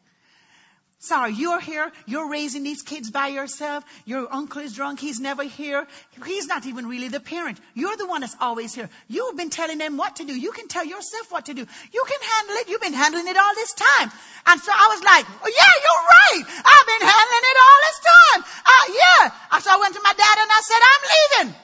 Sorry, 0.99 1.31
you're 1.31 1.61
here, 1.61 1.89
you're 2.07 2.29
raising 2.29 2.63
these 2.63 2.81
kids 2.81 3.09
by 3.09 3.29
yourself, 3.29 3.85
your 4.03 4.27
uncle 4.29 4.61
is 4.61 4.73
drunk, 4.73 4.99
he's 4.99 5.21
never 5.21 5.43
here. 5.43 5.87
He's 6.25 6.47
not 6.47 6.65
even 6.65 6.87
really 6.87 7.07
the 7.07 7.21
parent. 7.21 7.57
You're 7.73 7.95
the 7.95 8.05
one 8.05 8.19
that's 8.19 8.35
always 8.41 8.75
here. 8.75 8.89
You've 9.07 9.37
been 9.37 9.49
telling 9.49 9.77
them 9.77 9.95
what 9.95 10.17
to 10.17 10.25
do. 10.25 10.37
You 10.37 10.51
can 10.51 10.67
tell 10.67 10.85
yourself 10.85 11.31
what 11.31 11.45
to 11.45 11.53
do. 11.53 11.61
You 11.61 12.03
can 12.05 12.19
handle 12.35 12.55
it. 12.57 12.67
You've 12.67 12.81
been 12.81 12.93
handling 12.93 13.29
it 13.29 13.37
all 13.37 13.55
this 13.55 13.73
time. 13.75 14.11
And 14.47 14.59
so 14.59 14.73
I 14.75 14.91
was 14.93 15.01
like, 15.05 15.25
oh 15.41 15.51
yeah, 15.55 15.73
you're 15.87 16.05
right. 16.19 16.43
I've 16.67 16.87
been 16.99 17.07
handling 17.07 17.45
it 17.47 17.57
all 17.63 17.79
this 17.87 17.99
time. 18.11 18.43
Uh, 18.65 18.85
yeah. 18.91 19.59
So 19.59 19.71
I 19.71 19.77
went 19.79 19.95
to 19.95 20.01
my 20.03 20.13
dad 20.13 20.35
and 20.37 20.51
I 20.51 20.61
said, 20.61 20.81
I'm 20.91 21.03
leaving. 21.47 21.60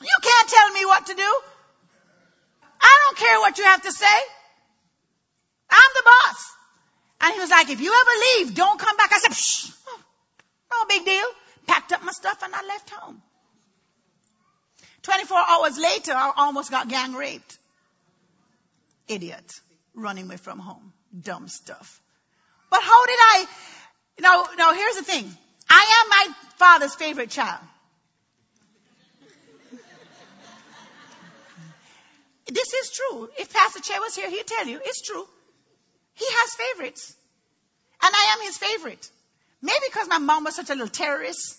You 0.00 0.16
can't 0.22 0.48
tell 0.48 0.70
me 0.72 0.84
what 0.84 1.06
to 1.06 1.14
do. 1.14 1.40
I 2.80 2.98
don't 3.06 3.18
care 3.18 3.40
what 3.40 3.58
you 3.58 3.64
have 3.64 3.82
to 3.82 3.92
say. 3.92 4.18
I'm 5.70 5.90
the 5.94 6.02
boss. 6.04 6.52
And 7.20 7.34
he 7.34 7.40
was 7.40 7.50
like, 7.50 7.70
if 7.70 7.80
you 7.80 7.92
ever 7.92 8.10
leave, 8.26 8.54
don't 8.54 8.78
come 8.78 8.96
back. 8.96 9.10
I 9.12 9.18
said, 9.18 9.32
Psh, 9.32 9.72
oh, 9.88 10.00
no 10.72 10.84
big 10.88 11.04
deal. 11.04 11.24
Packed 11.66 11.92
up 11.92 12.04
my 12.04 12.12
stuff 12.12 12.42
and 12.42 12.54
I 12.54 12.62
left 12.66 12.90
home. 12.90 13.22
24 15.02 15.38
hours 15.48 15.78
later, 15.78 16.12
I 16.12 16.32
almost 16.36 16.70
got 16.70 16.88
gang 16.88 17.14
raped. 17.14 17.58
Idiot. 19.08 19.60
Running 19.94 20.26
away 20.26 20.36
from 20.36 20.58
home. 20.58 20.92
Dumb 21.18 21.48
stuff. 21.48 22.00
But 22.70 22.82
how 22.82 23.06
did 23.06 23.18
I, 23.18 23.46
now, 24.20 24.44
now 24.58 24.74
here's 24.74 24.96
the 24.96 25.04
thing. 25.04 25.36
I 25.70 26.02
am 26.02 26.10
my 26.10 26.34
father's 26.56 26.94
favorite 26.94 27.30
child. 27.30 27.60
This 32.46 32.72
is 32.72 32.90
true. 32.90 33.28
If 33.38 33.52
Pastor 33.52 33.80
Che 33.80 33.98
was 33.98 34.14
here, 34.14 34.30
he'd 34.30 34.46
tell 34.46 34.66
you 34.66 34.80
it's 34.82 35.02
true. 35.02 35.26
He 36.14 36.26
has 36.28 36.54
favorites. 36.54 37.14
And 38.02 38.14
I 38.14 38.36
am 38.36 38.46
his 38.46 38.58
favorite. 38.58 39.10
Maybe 39.62 39.86
because 39.88 40.08
my 40.08 40.18
mom 40.18 40.44
was 40.44 40.54
such 40.54 40.70
a 40.70 40.74
little 40.74 40.88
terrorist 40.88 41.58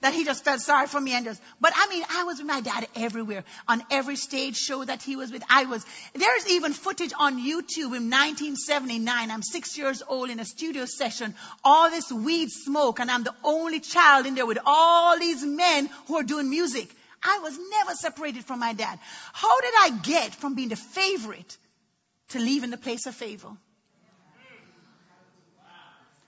that 0.00 0.12
he 0.12 0.24
just 0.24 0.44
felt 0.44 0.60
sorry 0.60 0.86
for 0.86 1.00
me 1.00 1.14
and 1.14 1.24
just, 1.24 1.40
but 1.60 1.72
I 1.74 1.88
mean, 1.88 2.04
I 2.10 2.24
was 2.24 2.38
with 2.38 2.46
my 2.46 2.60
dad 2.60 2.86
everywhere. 2.96 3.44
On 3.66 3.82
every 3.90 4.16
stage 4.16 4.56
show 4.56 4.84
that 4.84 5.02
he 5.02 5.16
was 5.16 5.32
with, 5.32 5.42
I 5.48 5.64
was. 5.64 5.86
There's 6.14 6.50
even 6.50 6.72
footage 6.72 7.12
on 7.18 7.38
YouTube 7.38 7.96
in 7.96 8.10
1979. 8.10 9.30
I'm 9.30 9.42
six 9.42 9.78
years 9.78 10.02
old 10.06 10.28
in 10.30 10.38
a 10.38 10.44
studio 10.44 10.84
session. 10.84 11.34
All 11.64 11.90
this 11.90 12.12
weed 12.12 12.50
smoke 12.50 13.00
and 13.00 13.10
I'm 13.10 13.24
the 13.24 13.34
only 13.42 13.80
child 13.80 14.26
in 14.26 14.34
there 14.34 14.46
with 14.46 14.58
all 14.66 15.18
these 15.18 15.44
men 15.44 15.88
who 16.08 16.16
are 16.16 16.22
doing 16.22 16.50
music. 16.50 16.94
I 17.22 17.38
was 17.42 17.58
never 17.70 17.94
separated 17.94 18.44
from 18.44 18.60
my 18.60 18.72
dad. 18.72 18.98
How 19.32 19.60
did 19.60 19.74
I 19.80 19.90
get 20.02 20.34
from 20.34 20.54
being 20.54 20.68
the 20.68 20.76
favorite 20.76 21.56
to 22.30 22.38
leaving 22.38 22.70
the 22.70 22.76
place 22.76 23.06
of 23.06 23.14
favor? 23.14 23.50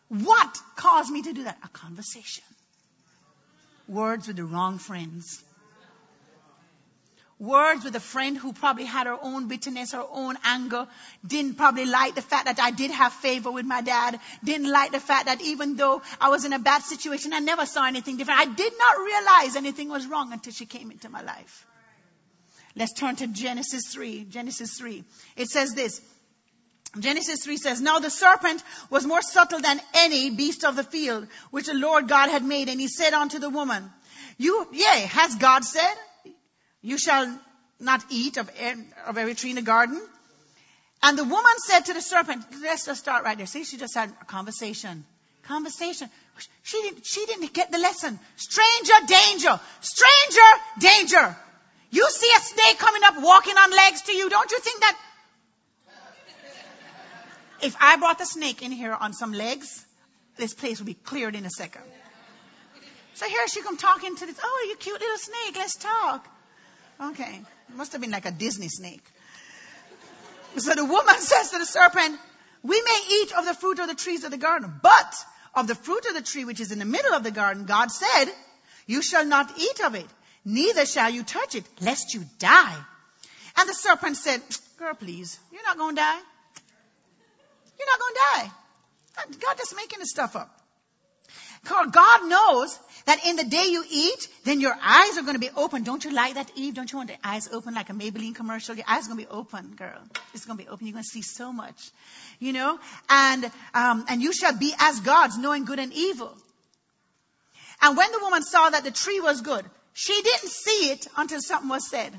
What 0.09 0.59
caused 0.77 1.11
me 1.11 1.23
to 1.23 1.33
do 1.33 1.45
that? 1.45 1.59
A 1.63 1.69
conversation 1.69 2.45
words 3.89 4.27
with 4.29 4.37
the 4.37 4.45
wrong 4.45 4.79
friends. 4.79 5.43
Words 7.39 7.85
with 7.85 7.95
a 7.95 8.01
friend 8.01 8.37
who 8.37 8.53
probably 8.53 8.85
had 8.85 9.07
her 9.07 9.17
own 9.23 9.47
bitterness, 9.47 9.93
her 9.93 10.05
own 10.11 10.37
anger, 10.43 10.89
didn't 11.25 11.55
probably 11.55 11.87
like 11.87 12.17
the 12.17 12.23
fact 12.23 12.47
that 12.47 12.59
I 12.59 12.73
did 12.73 12.91
have 12.91 13.13
favor 13.13 13.53
with 13.53 13.65
my 13.65 13.81
dad, 13.81 14.19
didn't 14.43 14.69
like 14.69 14.91
the 14.91 14.99
fact 14.99 15.27
that 15.27 15.41
even 15.43 15.77
though 15.77 16.03
I 16.21 16.31
was 16.31 16.45
in 16.45 16.53
a 16.53 16.59
bad 16.59 16.83
situation, 16.83 17.33
I 17.33 17.39
never 17.39 17.65
saw 17.65 17.87
anything 17.87 18.17
different. 18.17 18.41
I 18.41 18.47
did 18.47 18.73
not 18.77 18.99
realize 18.99 19.55
anything 19.55 19.89
was 19.89 20.07
wrong 20.09 20.33
until 20.33 20.53
she 20.53 20.67
came 20.67 20.91
into 20.91 21.09
my 21.09 21.23
life. 21.23 21.65
Let's 22.75 22.93
turn 22.93 23.15
to 23.17 23.29
Genesis 23.29 23.93
3. 23.93 24.25
Genesis 24.25 24.77
3. 24.77 25.05
It 25.37 25.49
says 25.49 25.75
this. 25.75 26.01
Genesis 26.99 27.45
3 27.45 27.57
says, 27.57 27.81
Now 27.81 28.01
the 28.01 28.11
serpent 28.11 28.63
was 28.91 29.07
more 29.07 29.23
subtle 29.23 29.61
than 29.61 29.81
any 29.95 30.31
beast 30.31 30.65
of 30.65 30.75
the 30.75 30.85
field, 30.85 31.29
which 31.51 31.67
the 31.67 31.75
Lord 31.75 32.09
God 32.09 32.31
had 32.31 32.45
made. 32.45 32.69
And 32.69 32.81
he 32.81 32.89
said 32.89 33.13
unto 33.13 33.39
the 33.39 33.51
woman, 33.51 33.91
You, 34.39 34.67
yea, 34.73 35.07
has 35.11 35.37
God 35.37 35.65
said, 35.65 35.95
You 36.89 36.97
shall 36.97 37.39
not 37.79 38.03
eat 38.09 38.39
of, 38.39 38.51
every 39.07 39.35
tree 39.35 39.51
in 39.51 39.57
the 39.57 39.63
garden? 39.63 40.01
And 41.03 41.19
the 41.19 41.25
woman 41.25 41.53
said 41.59 41.81
to 41.81 41.93
the 41.93 42.01
serpent, 42.01 42.47
let's 42.63 42.87
just 42.87 43.01
start 43.01 43.25
right 43.25 43.37
there. 43.37 43.47
See, 43.47 43.65
she 43.65 43.77
just 43.77 43.95
had 43.95 44.11
a 44.23 44.25
conversation. 44.25 45.05
Conversation. 45.43 46.09
She 46.63 46.81
didn't, 46.81 47.05
she 47.05 47.27
didn't 47.27 47.53
get 47.53 47.71
the 47.71 47.77
lesson. 47.77 48.19
Stranger 48.37 48.95
danger. 49.07 49.61
Stranger 49.83 50.51
danger. 50.79 51.37
You 51.91 52.09
see 52.09 52.33
a 52.35 52.41
snake 52.41 52.79
coming 52.79 53.03
up 53.05 53.17
walking 53.19 53.59
on 53.59 53.71
legs 53.71 54.01
to 54.03 54.13
you. 54.13 54.31
Don't 54.31 54.51
you 54.51 54.59
think 54.59 54.81
that 54.81 54.97
if 57.61 57.77
I 57.83 57.97
brought 57.97 58.19
the 58.19 58.25
snake 58.25 58.63
in 58.63 58.73
here 58.73 58.95
on 58.95 59.13
some 59.13 59.35
legs, 59.35 59.85
this 60.39 60.55
place 60.55 60.81
would 60.81 60.87
be 60.87 60.95
cleared 60.95 61.35
in 61.35 61.45
a 61.45 61.51
second. 61.51 61.83
So 63.13 63.27
here 63.27 63.47
she 63.49 63.61
come 63.61 63.77
talking 63.77 64.17
to 64.17 64.25
this, 64.25 64.41
oh, 64.43 64.67
you 64.71 64.77
cute 64.77 64.99
little 64.99 65.19
snake, 65.19 65.57
let's 65.57 65.77
talk. 65.77 66.27
Okay. 67.01 67.41
It 67.69 67.77
must 67.77 67.93
have 67.93 68.01
been 68.01 68.11
like 68.11 68.27
a 68.27 68.31
Disney 68.31 68.69
snake. 68.69 69.05
So 70.57 70.75
the 70.75 70.85
woman 70.85 71.15
says 71.19 71.51
to 71.51 71.59
the 71.59 71.67
serpent, 71.67 72.19
we 72.63 72.83
may 72.83 73.01
eat 73.13 73.33
of 73.37 73.45
the 73.47 73.55
fruit 73.55 73.79
of 73.79 73.89
the 73.89 73.95
trees 73.95 74.25
of 74.25 74.31
the 74.31 74.37
garden, 74.37 74.73
but 74.83 75.15
of 75.55 75.67
the 75.67 75.75
fruit 75.75 76.07
of 76.07 76.15
the 76.15 76.23
tree 76.23 76.45
which 76.45 76.61
is 76.61 76.73
in 76.73 76.79
the 76.79 76.85
middle 76.85 77.15
of 77.15 77.23
the 77.23 77.31
garden, 77.31 77.67
God 77.67 77.91
said, 77.91 78.27
you 78.87 79.03
shall 79.03 79.25
not 79.25 79.59
eat 79.59 79.81
of 79.85 79.95
it, 79.95 80.07
neither 80.45 80.87
shall 80.87 81.11
you 81.11 81.23
touch 81.23 81.55
it, 81.55 81.65
lest 81.81 82.15
you 82.15 82.25
die. 82.39 82.77
And 83.57 83.69
the 83.69 83.75
serpent 83.75 84.17
said, 84.17 84.41
girl, 84.79 84.95
please, 84.95 85.39
you're 85.53 85.63
not 85.63 85.77
going 85.77 85.95
to 85.95 86.01
die. 86.01 86.21
You're 87.79 87.87
not 87.87 88.01
going 88.01 88.15
to 88.15 88.21
die. 88.35 88.51
God 89.41 89.57
just 89.57 89.77
making 89.77 89.99
this 90.01 90.11
stuff 90.11 90.37
up. 90.37 90.58
God 91.65 92.29
knows 92.29 92.79
that 93.07 93.25
in 93.27 93.37
the 93.37 93.45
day 93.45 93.67
you 93.69 93.85
eat, 93.91 94.29
then 94.45 94.61
your 94.61 94.75
eyes 94.83 95.19
are 95.19 95.23
going 95.23 95.35
to 95.35 95.41
be 95.41 95.51
open. 95.57 95.83
Don't 95.83 96.05
you 96.05 96.13
like 96.13 96.35
that, 96.35 96.51
Eve? 96.55 96.75
Don't 96.75 96.91
you 96.91 96.99
want 96.99 97.11
the 97.11 97.17
eyes 97.27 97.49
open 97.53 97.75
like 97.75 97.91
a 97.91 97.93
Maybelline 97.93 98.35
commercial? 98.35 98.75
Your 98.75 98.85
eyes 98.87 99.07
are 99.07 99.15
going 99.15 99.21
to 99.21 99.27
be 99.27 99.31
open, 99.31 99.75
girl. 99.77 100.01
It's 100.35 100.45
going 100.45 100.59
to 100.59 100.65
be 100.65 100.69
open. 100.69 100.87
You're 100.87 100.93
going 100.93 101.05
to 101.05 101.11
see 101.11 101.23
so 101.23 101.53
much, 101.53 101.91
you 102.39 102.53
know. 102.53 102.79
And 103.09 103.45
um, 103.75 104.05
and 104.09 104.23
you 104.23 104.33
shall 104.33 104.57
be 104.57 104.73
as 104.79 105.01
gods, 105.01 105.39
knowing 105.39 105.65
good 105.65 105.79
and 105.79 105.93
evil. 105.93 106.37
And 107.81 107.97
when 107.97 108.11
the 108.13 108.19
woman 108.21 108.43
saw 108.43 108.71
that 108.71 108.85
the 108.85 108.91
tree 108.91 109.21
was 109.21 109.41
good, 109.41 109.65
she 109.93 110.21
didn't 110.23 110.51
see 110.51 110.91
it 110.91 111.07
until 111.17 111.41
something 111.41 111.69
was 111.69 111.89
said. 111.89 112.13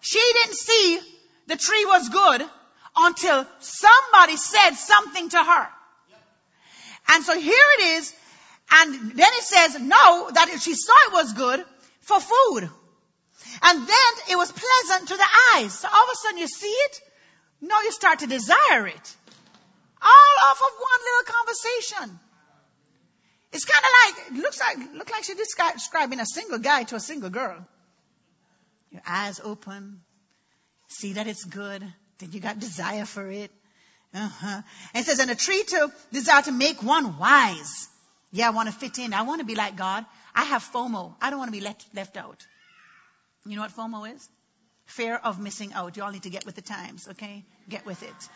She 0.00 0.20
didn't 0.34 0.56
see 0.56 1.00
the 1.46 1.56
tree 1.56 1.84
was 1.84 2.08
good 2.08 2.42
until 2.96 3.46
somebody 3.58 4.36
said 4.36 4.70
something 4.74 5.28
to 5.30 5.38
her. 5.38 5.68
And 7.10 7.24
so 7.24 7.38
here 7.38 7.66
it 7.78 7.82
is. 7.98 8.14
And 8.70 8.94
then 9.12 9.30
it 9.32 9.44
says, 9.44 9.80
no, 9.80 10.30
that 10.32 10.58
she 10.60 10.74
saw 10.74 10.94
it 11.08 11.12
was 11.12 11.32
good 11.32 11.64
for 12.00 12.20
food. 12.20 12.70
And 13.62 13.78
then 13.80 14.12
it 14.30 14.36
was 14.36 14.52
pleasant 14.52 15.08
to 15.08 15.16
the 15.16 15.26
eyes. 15.54 15.78
So 15.78 15.88
all 15.92 16.04
of 16.04 16.10
a 16.12 16.16
sudden 16.16 16.38
you 16.38 16.46
see 16.46 16.68
it. 16.68 17.00
No, 17.60 17.80
you 17.82 17.92
start 17.92 18.20
to 18.20 18.26
desire 18.26 18.86
it. 18.86 19.16
All 20.02 20.50
off 20.50 20.58
of 20.58 20.72
one 20.78 21.00
little 21.04 21.34
conversation. 21.34 22.20
It's 23.52 23.64
kind 23.64 23.84
of 23.84 23.90
like, 24.04 24.26
it 24.30 24.42
looks 24.42 24.60
like, 24.60 24.94
look 24.94 25.10
like 25.10 25.24
she's 25.24 25.36
describing 25.36 26.20
a 26.20 26.26
single 26.26 26.58
guy 26.58 26.84
to 26.84 26.94
a 26.94 27.00
single 27.00 27.30
girl. 27.30 27.66
Your 28.92 29.02
eyes 29.06 29.40
open. 29.42 30.00
See 30.88 31.14
that 31.14 31.26
it's 31.26 31.44
good. 31.44 31.82
Then 32.18 32.32
you 32.32 32.40
got 32.40 32.58
desire 32.60 33.04
for 33.04 33.28
it. 33.28 33.50
Uh-huh. 34.14 34.62
And 34.94 35.06
says, 35.06 35.20
and 35.20 35.30
a 35.30 35.34
tree 35.34 35.62
to 35.62 35.92
desire 36.12 36.42
to 36.42 36.52
make 36.52 36.82
one 36.82 37.18
wise. 37.18 37.88
Yeah, 38.32 38.48
I 38.48 38.50
want 38.50 38.68
to 38.68 38.74
fit 38.74 38.98
in. 38.98 39.14
I 39.14 39.22
want 39.22 39.40
to 39.40 39.46
be 39.46 39.54
like 39.54 39.76
God. 39.76 40.04
I 40.34 40.44
have 40.44 40.62
FOMO. 40.62 41.14
I 41.20 41.30
don't 41.30 41.38
want 41.38 41.48
to 41.48 41.56
be 41.56 41.64
left, 41.64 41.86
left 41.94 42.16
out. 42.16 42.44
You 43.46 43.56
know 43.56 43.62
what 43.62 43.72
FOMO 43.72 44.12
is? 44.12 44.28
Fear 44.86 45.16
of 45.16 45.40
missing 45.40 45.72
out. 45.72 45.96
You 45.96 46.02
all 46.02 46.10
need 46.10 46.24
to 46.24 46.30
get 46.30 46.44
with 46.44 46.56
the 46.56 46.62
times, 46.62 47.08
okay? 47.08 47.44
Get 47.68 47.86
with 47.86 48.02
it. 48.02 48.28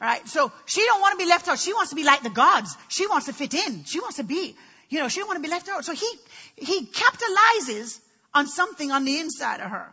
All 0.00 0.08
right. 0.08 0.26
So 0.28 0.52
she 0.66 0.84
don't 0.84 1.00
want 1.00 1.18
to 1.18 1.24
be 1.24 1.28
left 1.28 1.48
out. 1.48 1.58
She 1.58 1.72
wants 1.72 1.90
to 1.90 1.96
be 1.96 2.04
like 2.04 2.22
the 2.22 2.30
gods. 2.30 2.76
She 2.88 3.06
wants 3.06 3.26
to 3.26 3.32
fit 3.32 3.54
in. 3.54 3.84
She 3.84 4.00
wants 4.00 4.16
to 4.16 4.24
be, 4.24 4.56
you 4.88 4.98
know, 4.98 5.08
she 5.08 5.20
don't 5.20 5.28
want 5.28 5.38
to 5.38 5.42
be 5.42 5.50
left 5.50 5.68
out. 5.68 5.84
So 5.84 5.94
he, 5.94 6.10
he 6.56 6.86
capitalizes 6.86 7.98
on 8.34 8.46
something 8.46 8.90
on 8.90 9.04
the 9.04 9.18
inside 9.18 9.60
of 9.60 9.70
her. 9.70 9.92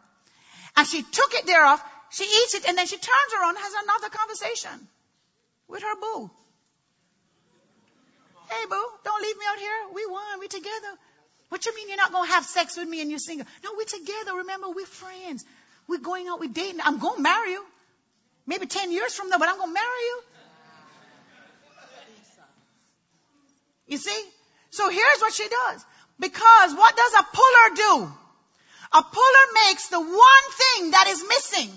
And 0.75 0.87
she 0.87 1.01
took 1.01 1.33
it 1.33 1.45
thereof 1.47 1.83
she 2.09 2.23
eats 2.23 2.55
it 2.55 2.67
and 2.67 2.77
then 2.77 2.87
she 2.87 2.97
turns 2.97 3.33
around 3.39 3.55
and 3.55 3.59
has 3.59 3.73
another 3.83 4.09
conversation 4.09 4.87
with 5.69 5.83
her 5.83 5.95
boo. 5.95 6.31
Hey 8.49 8.65
boo, 8.67 8.85
don't 9.05 9.21
leave 9.21 9.37
me 9.37 9.45
out 9.51 9.59
here. 9.59 9.93
We 9.93 10.05
won. 10.07 10.39
We 10.39 10.47
together. 10.47 10.91
What 11.49 11.65
you 11.65 11.75
mean 11.75 11.87
you're 11.87 11.97
not 11.97 12.11
going 12.11 12.27
to 12.27 12.33
have 12.33 12.45
sex 12.45 12.77
with 12.77 12.87
me 12.87 13.01
and 13.01 13.09
you're 13.09 13.19
single? 13.19 13.47
No, 13.63 13.71
we're 13.77 13.85
together. 13.85 14.37
Remember, 14.37 14.69
we're 14.69 14.85
friends. 14.85 15.45
We're 15.87 15.99
going 15.99 16.27
out. 16.27 16.39
We're 16.39 16.51
dating. 16.51 16.81
I'm 16.83 16.99
going 16.99 17.17
to 17.17 17.21
marry 17.21 17.51
you. 17.51 17.65
Maybe 18.45 18.65
10 18.65 18.91
years 18.91 19.13
from 19.15 19.29
now, 19.29 19.37
but 19.37 19.47
I'm 19.47 19.57
going 19.57 19.69
to 19.69 19.73
marry 19.73 20.03
you. 20.09 20.21
You 23.87 23.97
see? 23.97 24.23
So 24.69 24.89
here's 24.89 25.19
what 25.21 25.33
she 25.33 25.47
does. 25.47 25.85
Because 26.19 26.75
what 26.75 26.95
does 26.95 27.13
a 27.13 27.23
puller 27.33 27.75
do? 27.75 28.11
A 28.91 29.03
puller 29.03 29.45
makes 29.67 29.87
the 29.89 29.99
one 29.99 30.45
thing 30.61 30.91
that 30.91 31.07
is 31.07 31.23
missing 31.27 31.71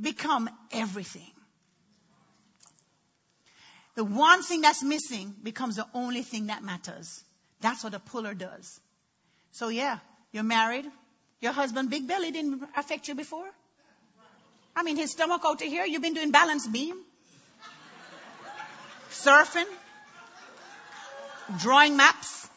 become 0.00 0.50
everything. 0.72 1.30
The 3.96 4.04
one 4.04 4.42
thing 4.42 4.60
that's 4.60 4.82
missing 4.82 5.34
becomes 5.42 5.76
the 5.76 5.86
only 5.94 6.22
thing 6.22 6.46
that 6.48 6.62
matters. 6.62 7.24
That's 7.60 7.82
what 7.82 7.94
a 7.94 7.98
puller 7.98 8.34
does. 8.34 8.78
So 9.52 9.68
yeah, 9.68 9.98
you're 10.32 10.44
married. 10.44 10.84
Your 11.40 11.52
husband 11.52 11.90
big 11.90 12.06
belly 12.06 12.30
didn't 12.30 12.62
affect 12.76 13.08
you 13.08 13.14
before. 13.14 13.48
I 14.74 14.82
mean, 14.82 14.96
his 14.96 15.12
stomach 15.12 15.42
out 15.46 15.60
to 15.60 15.64
here, 15.64 15.86
you've 15.86 16.02
been 16.02 16.12
doing 16.12 16.30
balance 16.30 16.66
beam, 16.66 16.96
surfing, 19.10 19.64
drawing 21.60 21.96
maps. 21.96 22.48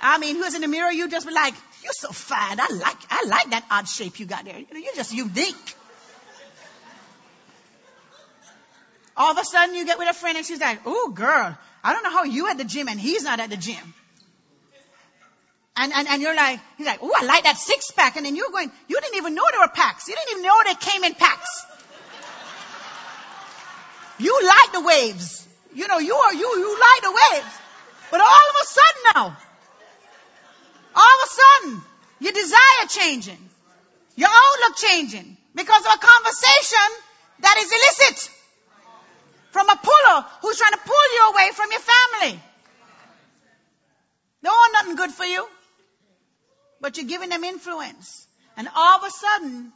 I 0.00 0.18
mean, 0.18 0.36
who's 0.36 0.54
in 0.54 0.60
the 0.60 0.68
mirror? 0.68 0.92
You 0.92 1.08
just 1.08 1.26
be 1.26 1.34
like, 1.34 1.54
you're 1.82 1.92
so 1.92 2.10
fine. 2.10 2.60
I 2.60 2.68
like, 2.70 2.96
I 3.10 3.24
like 3.26 3.50
that 3.50 3.64
odd 3.70 3.88
shape 3.88 4.20
you 4.20 4.26
got 4.26 4.44
there. 4.44 4.58
You're 4.58 4.94
just 4.94 5.12
unique. 5.12 5.74
All 9.20 9.32
of 9.32 9.36
a 9.36 9.44
sudden 9.44 9.74
you 9.74 9.84
get 9.84 9.98
with 9.98 10.08
a 10.08 10.14
friend 10.14 10.38
and 10.38 10.46
she's 10.46 10.60
like, 10.60 10.80
oh 10.86 11.10
girl, 11.10 11.54
I 11.84 11.92
don't 11.92 12.02
know 12.02 12.10
how 12.10 12.24
you 12.24 12.48
at 12.48 12.56
the 12.56 12.64
gym 12.64 12.88
and 12.88 12.98
he's 12.98 13.22
not 13.22 13.38
at 13.38 13.50
the 13.50 13.56
gym. 13.58 13.92
And, 15.76 15.92
and, 15.92 16.08
and 16.08 16.22
you're 16.22 16.34
like, 16.34 16.58
he's 16.78 16.86
like, 16.86 17.00
oh, 17.02 17.12
I 17.14 17.26
like 17.26 17.44
that 17.44 17.58
six 17.58 17.90
pack. 17.90 18.16
And 18.16 18.24
then 18.24 18.34
you're 18.34 18.50
going, 18.50 18.72
you 18.88 18.98
didn't 18.98 19.16
even 19.16 19.34
know 19.34 19.42
there 19.50 19.60
were 19.60 19.74
packs. 19.74 20.08
You 20.08 20.16
didn't 20.16 20.30
even 20.30 20.42
know 20.44 20.54
they 20.64 20.74
came 20.74 21.04
in 21.04 21.12
packs. 21.12 21.66
You 24.18 24.40
like 24.42 24.72
the 24.72 24.80
waves. 24.80 25.46
You 25.74 25.86
know, 25.86 25.98
you 25.98 26.14
are, 26.14 26.32
you, 26.32 26.48
you 26.56 26.80
like 26.80 27.02
the 27.02 27.12
waves. 27.12 27.54
But 28.10 28.20
all 28.22 28.46
of 28.52 28.56
a 28.62 28.66
sudden 28.66 29.02
now, 29.14 29.36
all 30.96 31.14
of 31.16 31.28
a 31.28 31.30
sudden, 31.40 31.82
your 32.20 32.32
desire 32.32 32.86
changing, 32.88 33.50
your 34.16 34.30
outlook 34.32 34.78
changing 34.78 35.36
because 35.54 35.84
of 35.84 35.92
a 35.94 35.98
conversation 35.98 36.88
that 37.40 37.56
is 37.58 37.70
illicit 37.70 38.30
from 39.50 39.68
a 39.68 39.76
puller 39.76 40.26
who's 40.42 40.58
trying 40.58 40.72
to 40.72 40.78
pull 40.78 41.14
you 41.14 41.30
away 41.32 41.50
from 41.54 41.70
your 41.70 41.80
family. 41.80 42.40
They 44.42 44.48
want 44.48 44.72
nothing 44.72 44.96
good 44.96 45.10
for 45.10 45.24
you, 45.24 45.46
but 46.80 46.96
you're 46.96 47.06
giving 47.06 47.28
them 47.28 47.44
influence. 47.44 48.26
And 48.56 48.68
all 48.74 48.98
of 48.98 49.04
a 49.04 49.10
sudden, 49.10 49.72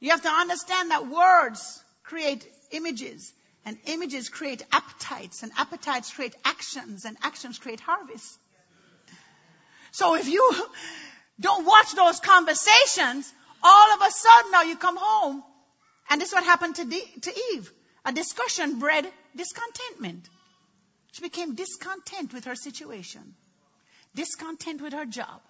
you 0.00 0.10
have 0.10 0.22
to 0.22 0.28
understand 0.28 0.90
that 0.90 1.06
words 1.06 1.82
create 2.02 2.46
images 2.72 3.32
and 3.64 3.78
images 3.86 4.28
create 4.28 4.62
appetites 4.72 5.42
and 5.42 5.52
appetites 5.56 6.12
create 6.12 6.34
actions 6.44 7.04
and 7.04 7.16
actions 7.22 7.58
create 7.58 7.80
harvests. 7.80 8.38
So 9.92 10.14
if 10.16 10.28
you 10.28 10.52
don't 11.40 11.64
watch 11.64 11.92
those 11.94 12.18
conversations, 12.18 13.32
all 13.62 13.94
of 13.94 14.00
a 14.00 14.10
sudden 14.10 14.50
now 14.50 14.62
you 14.62 14.76
come 14.76 14.96
home 14.96 15.44
and 16.10 16.20
this 16.20 16.28
is 16.28 16.34
what 16.34 16.44
happened 16.44 16.74
to, 16.76 16.84
to 16.84 17.40
Eve. 17.54 17.72
A 18.04 18.12
discussion 18.12 18.78
bred 18.80 19.10
discontentment. 19.36 20.28
She 21.12 21.22
became 21.22 21.54
discontent 21.54 22.32
with 22.32 22.46
her 22.46 22.56
situation, 22.56 23.34
discontent 24.14 24.80
with 24.80 24.92
her 24.92 25.04
job, 25.04 25.40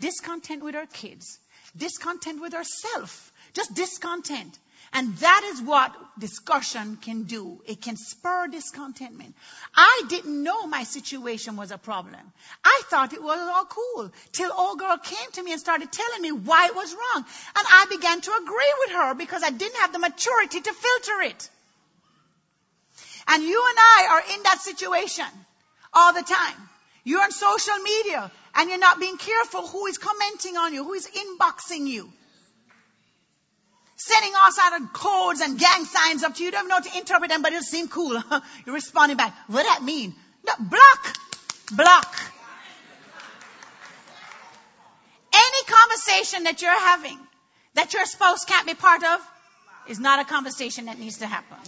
discontent 0.00 0.62
with 0.62 0.74
her 0.74 0.86
kids, 0.86 1.38
discontent 1.76 2.40
with 2.40 2.54
herself, 2.54 3.32
just 3.52 3.74
discontent. 3.74 4.58
And 4.92 5.16
that 5.18 5.42
is 5.52 5.60
what 5.60 5.94
discussion 6.18 6.96
can 6.96 7.24
do. 7.24 7.60
It 7.66 7.82
can 7.82 7.96
spur 7.96 8.46
discontentment. 8.46 9.34
I 9.74 10.02
didn't 10.08 10.42
know 10.42 10.66
my 10.66 10.84
situation 10.84 11.56
was 11.56 11.72
a 11.72 11.78
problem. 11.78 12.20
I 12.64 12.82
thought 12.88 13.12
it 13.12 13.22
was 13.22 13.38
all 13.38 13.64
cool 13.64 14.12
till 14.32 14.52
old 14.56 14.78
girl 14.78 14.96
came 14.96 15.30
to 15.32 15.42
me 15.42 15.52
and 15.52 15.60
started 15.60 15.90
telling 15.92 16.22
me 16.22 16.32
why 16.32 16.66
it 16.66 16.76
was 16.76 16.94
wrong. 16.94 17.24
And 17.56 17.66
I 17.68 17.86
began 17.90 18.20
to 18.20 18.32
agree 18.36 18.74
with 18.78 18.90
her 18.92 19.14
because 19.14 19.42
I 19.42 19.50
didn't 19.50 19.80
have 19.80 19.92
the 19.92 19.98
maturity 19.98 20.60
to 20.60 20.72
filter 20.72 21.22
it. 21.22 21.50
And 23.28 23.42
you 23.42 23.64
and 23.68 23.78
I 23.78 24.08
are 24.10 24.34
in 24.36 24.42
that 24.44 24.60
situation 24.60 25.26
all 25.92 26.12
the 26.12 26.22
time. 26.22 26.68
You're 27.04 27.22
on 27.22 27.30
social 27.30 27.78
media 27.78 28.30
and 28.54 28.68
you're 28.68 28.78
not 28.78 29.00
being 29.00 29.16
careful 29.16 29.66
who 29.66 29.86
is 29.86 29.98
commenting 29.98 30.56
on 30.56 30.74
you, 30.74 30.84
who 30.84 30.94
is 30.94 31.08
inboxing 31.08 31.86
you 31.86 32.10
sending 33.96 34.32
all 34.34 34.52
sorts 34.52 34.76
of 34.76 34.92
codes 34.92 35.40
and 35.40 35.58
gang 35.58 35.84
signs 35.84 36.22
up 36.22 36.34
to 36.34 36.40
you. 36.40 36.46
You 36.46 36.52
don't 36.52 36.68
know 36.68 36.76
how 36.76 36.80
to 36.80 36.98
interpret 36.98 37.30
them, 37.30 37.42
but 37.42 37.52
it'll 37.52 37.62
seem 37.62 37.88
cool. 37.88 38.22
You're 38.66 38.74
responding 38.74 39.16
back. 39.16 39.34
What 39.48 39.64
that 39.64 39.82
mean? 39.82 40.14
No, 40.46 40.52
block. 40.60 41.16
Block. 41.72 42.16
Any 45.32 45.64
conversation 45.66 46.44
that 46.44 46.62
you're 46.62 46.70
having 46.70 47.18
that 47.74 47.92
your 47.92 48.06
spouse 48.06 48.44
can't 48.44 48.66
be 48.66 48.74
part 48.74 49.02
of 49.02 49.20
is 49.88 49.98
not 49.98 50.20
a 50.20 50.24
conversation 50.24 50.86
that 50.86 50.98
needs 50.98 51.18
to 51.18 51.26
happen. 51.26 51.58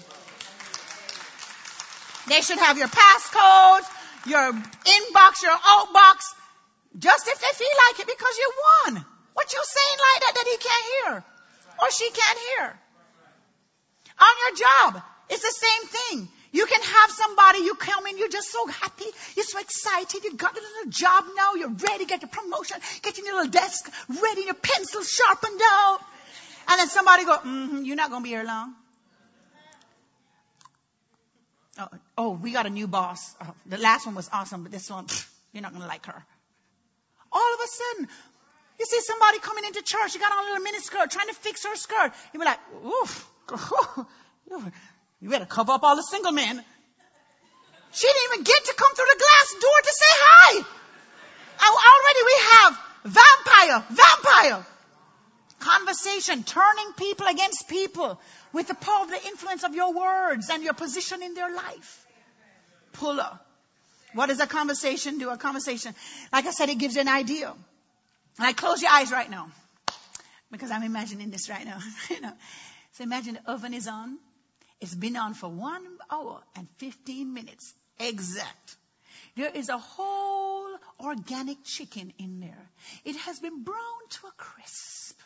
They 2.29 2.41
should 2.41 2.59
have 2.59 2.79
your 2.79 2.89
passcode, 2.89 3.85
your 4.27 4.53
inbox, 4.53 5.43
your 5.43 5.57
outbox, 5.57 6.35
just 6.99 7.29
if 7.29 7.39
they 7.41 7.53
feel 7.55 7.77
like 7.89 8.01
it 8.01 8.07
because 8.07 8.37
you 8.39 8.53
won. 8.67 9.05
What 9.35 9.53
you 9.53 9.63
saying 9.65 9.99
like 10.07 10.21
that 10.23 10.33
that 10.35 10.47
he 10.47 10.57
can't 10.57 10.87
hear? 10.95 11.25
or 11.81 11.91
she 11.91 12.11
can't 12.11 12.39
hear. 12.39 12.79
On 14.21 14.35
your 14.47 14.57
job, 14.57 15.03
it's 15.31 15.43
the 15.43 15.67
same 15.67 15.89
thing. 15.89 16.29
You 16.51 16.67
can 16.67 16.81
have 16.81 17.11
somebody, 17.11 17.59
you 17.61 17.75
come 17.75 18.07
in, 18.07 18.19
you're 18.19 18.31
just 18.31 18.51
so 18.51 18.67
happy, 18.67 19.05
you're 19.37 19.45
so 19.45 19.61
excited, 19.61 20.25
you 20.25 20.35
got 20.35 20.57
a 20.57 20.61
little 20.61 20.91
job 20.91 21.25
now, 21.37 21.55
you're 21.55 21.69
ready, 21.69 22.07
get 22.07 22.23
your 22.23 22.31
promotion, 22.31 22.79
get 23.03 23.19
your 23.19 23.37
little 23.37 23.51
desk 23.51 23.91
ready, 24.09 24.43
your 24.43 24.55
pencil 24.55 25.03
sharpened 25.03 25.61
out. 25.63 26.01
And 26.69 26.81
then 26.81 26.89
somebody 26.89 27.25
go, 27.25 27.37
mm-hmm, 27.37 27.83
you're 27.85 27.97
not 27.97 28.11
going 28.11 28.23
to 28.23 28.25
be 28.25 28.31
here 28.31 28.45
long. 28.45 28.75
Oh, 31.79 31.89
oh, 32.17 32.31
we 32.33 32.53
got 32.53 32.67
a 32.67 32.71
new 32.71 32.89
boss. 32.89 33.35
Oh, 33.41 33.55
the 33.67 33.79
last 33.79 34.07
one 34.07 34.15
was 34.15 34.29
awesome, 34.33 34.65
but 34.65 34.73
this 34.73 34.91
one, 34.91 35.07
pff, 35.07 35.29
you're 35.53 35.63
not 35.63 35.73
going 35.73 35.83
to 35.83 35.89
like 35.89 36.07
her. 36.07 36.25
All 37.33 37.55
of 37.55 37.61
a 37.65 37.69
sudden, 37.69 38.09
you 38.81 38.87
see 38.87 39.01
somebody 39.01 39.39
coming 39.39 39.65
into 39.65 39.83
church, 39.83 40.15
you 40.15 40.21
got 40.21 40.33
on 40.33 40.45
a 40.45 40.47
little 40.49 40.65
mini 40.65 40.81
skirt, 40.81 41.11
trying 41.11 41.29
to 41.29 41.35
fix 41.35 41.65
her 41.65 41.77
skirt. 41.77 42.13
You 42.33 42.41
be 42.41 42.47
like, 42.47 42.59
oof, 42.85 43.31
you 45.21 45.29
better 45.29 45.47
cover 45.47 45.73
up 45.73 45.83
all 45.85 45.97
the 45.97 46.03
single 46.03 46.33
men. 46.33 46.65
She 47.93 48.07
didn't 48.07 48.33
even 48.33 48.45
get 48.45 48.65
to 48.65 48.75
come 48.75 48.95
through 48.95 49.07
the 49.07 49.19
glass 49.19 49.53
door 49.61 49.81
to 49.83 49.93
say 49.93 50.13
hi. 50.21 50.65
Already 51.61 52.23
we 52.25 52.37
have 52.51 52.79
vampire, 53.05 53.85
vampire. 53.91 54.67
Conversation, 55.59 56.45
turning 56.45 56.93
people 56.97 57.27
against 57.27 57.69
people 57.69 58.21
with 58.53 58.69
the 58.69 58.75
power 58.75 59.03
of 59.03 59.11
the 59.11 59.27
influence 59.27 59.65
of 59.65 59.75
your 59.75 59.93
words 59.93 60.49
and 60.51 60.63
your 60.63 60.75
position 60.75 61.23
in 61.23 61.35
their 61.35 61.55
life. 61.55 62.07
Puller. 62.93 63.39
What 64.15 64.27
does 64.27 64.41
a 64.41 64.47
conversation 64.47 65.19
do? 65.19 65.31
A 65.31 65.37
conversation, 65.37 65.95
like 66.33 66.47
I 66.47 66.51
said, 66.51 66.69
it 66.69 66.79
gives 66.79 66.95
you 66.95 67.03
an 67.03 67.09
idea. 67.09 67.53
Like 68.39 68.57
close 68.57 68.81
your 68.83 68.91
eyes 68.91 69.11
right 69.11 69.31
now. 69.31 69.51
Because 70.51 70.71
I'm 70.71 70.83
imagining 70.83 71.31
this 71.31 71.51
right 71.51 71.65
now. 71.65 71.79
you 72.11 72.21
know. 72.21 72.33
So 72.93 73.05
imagine 73.05 73.35
the 73.35 73.51
oven 73.51 73.75
is 73.75 73.87
on. 73.87 74.19
It's 74.81 74.95
been 74.95 75.17
on 75.17 75.35
for 75.35 75.49
one 75.49 75.85
hour 76.11 76.41
and 76.57 76.69
15 76.79 77.35
minutes. 77.35 77.75
Exact. 77.99 78.77
There 79.37 79.51
is 79.51 79.69
a 79.69 79.79
whole 79.79 80.69
organic 81.01 81.65
chicken 81.65 82.13
in 82.19 82.41
there. 82.41 82.71
It 83.05 83.17
has 83.17 83.39
been 83.39 83.63
browned 83.63 84.11
to 84.11 84.27
a 84.27 84.33
crisp. 84.37 85.21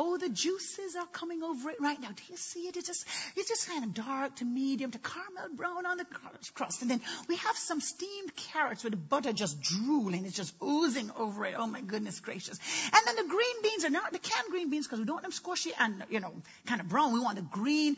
Oh, 0.00 0.16
the 0.16 0.28
juices 0.28 0.94
are 0.94 1.06
coming 1.06 1.42
over 1.42 1.70
it 1.70 1.80
right 1.80 2.00
now. 2.00 2.06
Do 2.06 2.22
you 2.30 2.36
see 2.36 2.68
it? 2.68 2.76
It's 2.76 2.86
just, 2.86 3.04
it's 3.34 3.48
just 3.48 3.68
kind 3.68 3.82
of 3.82 3.94
dark 3.94 4.36
to 4.36 4.44
medium 4.44 4.92
to 4.92 4.98
caramel 4.98 5.56
brown 5.56 5.86
on 5.86 5.96
the 5.96 6.06
crust. 6.54 6.82
And 6.82 6.90
then 6.92 7.00
we 7.28 7.34
have 7.34 7.56
some 7.56 7.80
steamed 7.80 8.36
carrots 8.36 8.84
with 8.84 8.92
the 8.92 8.96
butter 8.96 9.32
just 9.32 9.60
drooling. 9.60 10.24
It's 10.24 10.36
just 10.36 10.54
oozing 10.62 11.10
over 11.18 11.46
it. 11.46 11.56
Oh 11.58 11.66
my 11.66 11.80
goodness 11.80 12.20
gracious. 12.20 12.60
And 12.94 13.06
then 13.08 13.16
the 13.16 13.28
green 13.28 13.62
beans 13.64 13.84
are 13.84 13.90
not 13.90 14.12
the 14.12 14.20
canned 14.20 14.50
green 14.50 14.70
beans 14.70 14.86
because 14.86 15.00
we 15.00 15.04
don't 15.04 15.16
want 15.16 15.24
them 15.24 15.32
squishy 15.32 15.72
and, 15.76 16.04
you 16.10 16.20
know, 16.20 16.32
kind 16.66 16.80
of 16.80 16.88
brown. 16.88 17.12
We 17.12 17.18
want 17.18 17.34
the 17.34 17.42
green, 17.42 17.96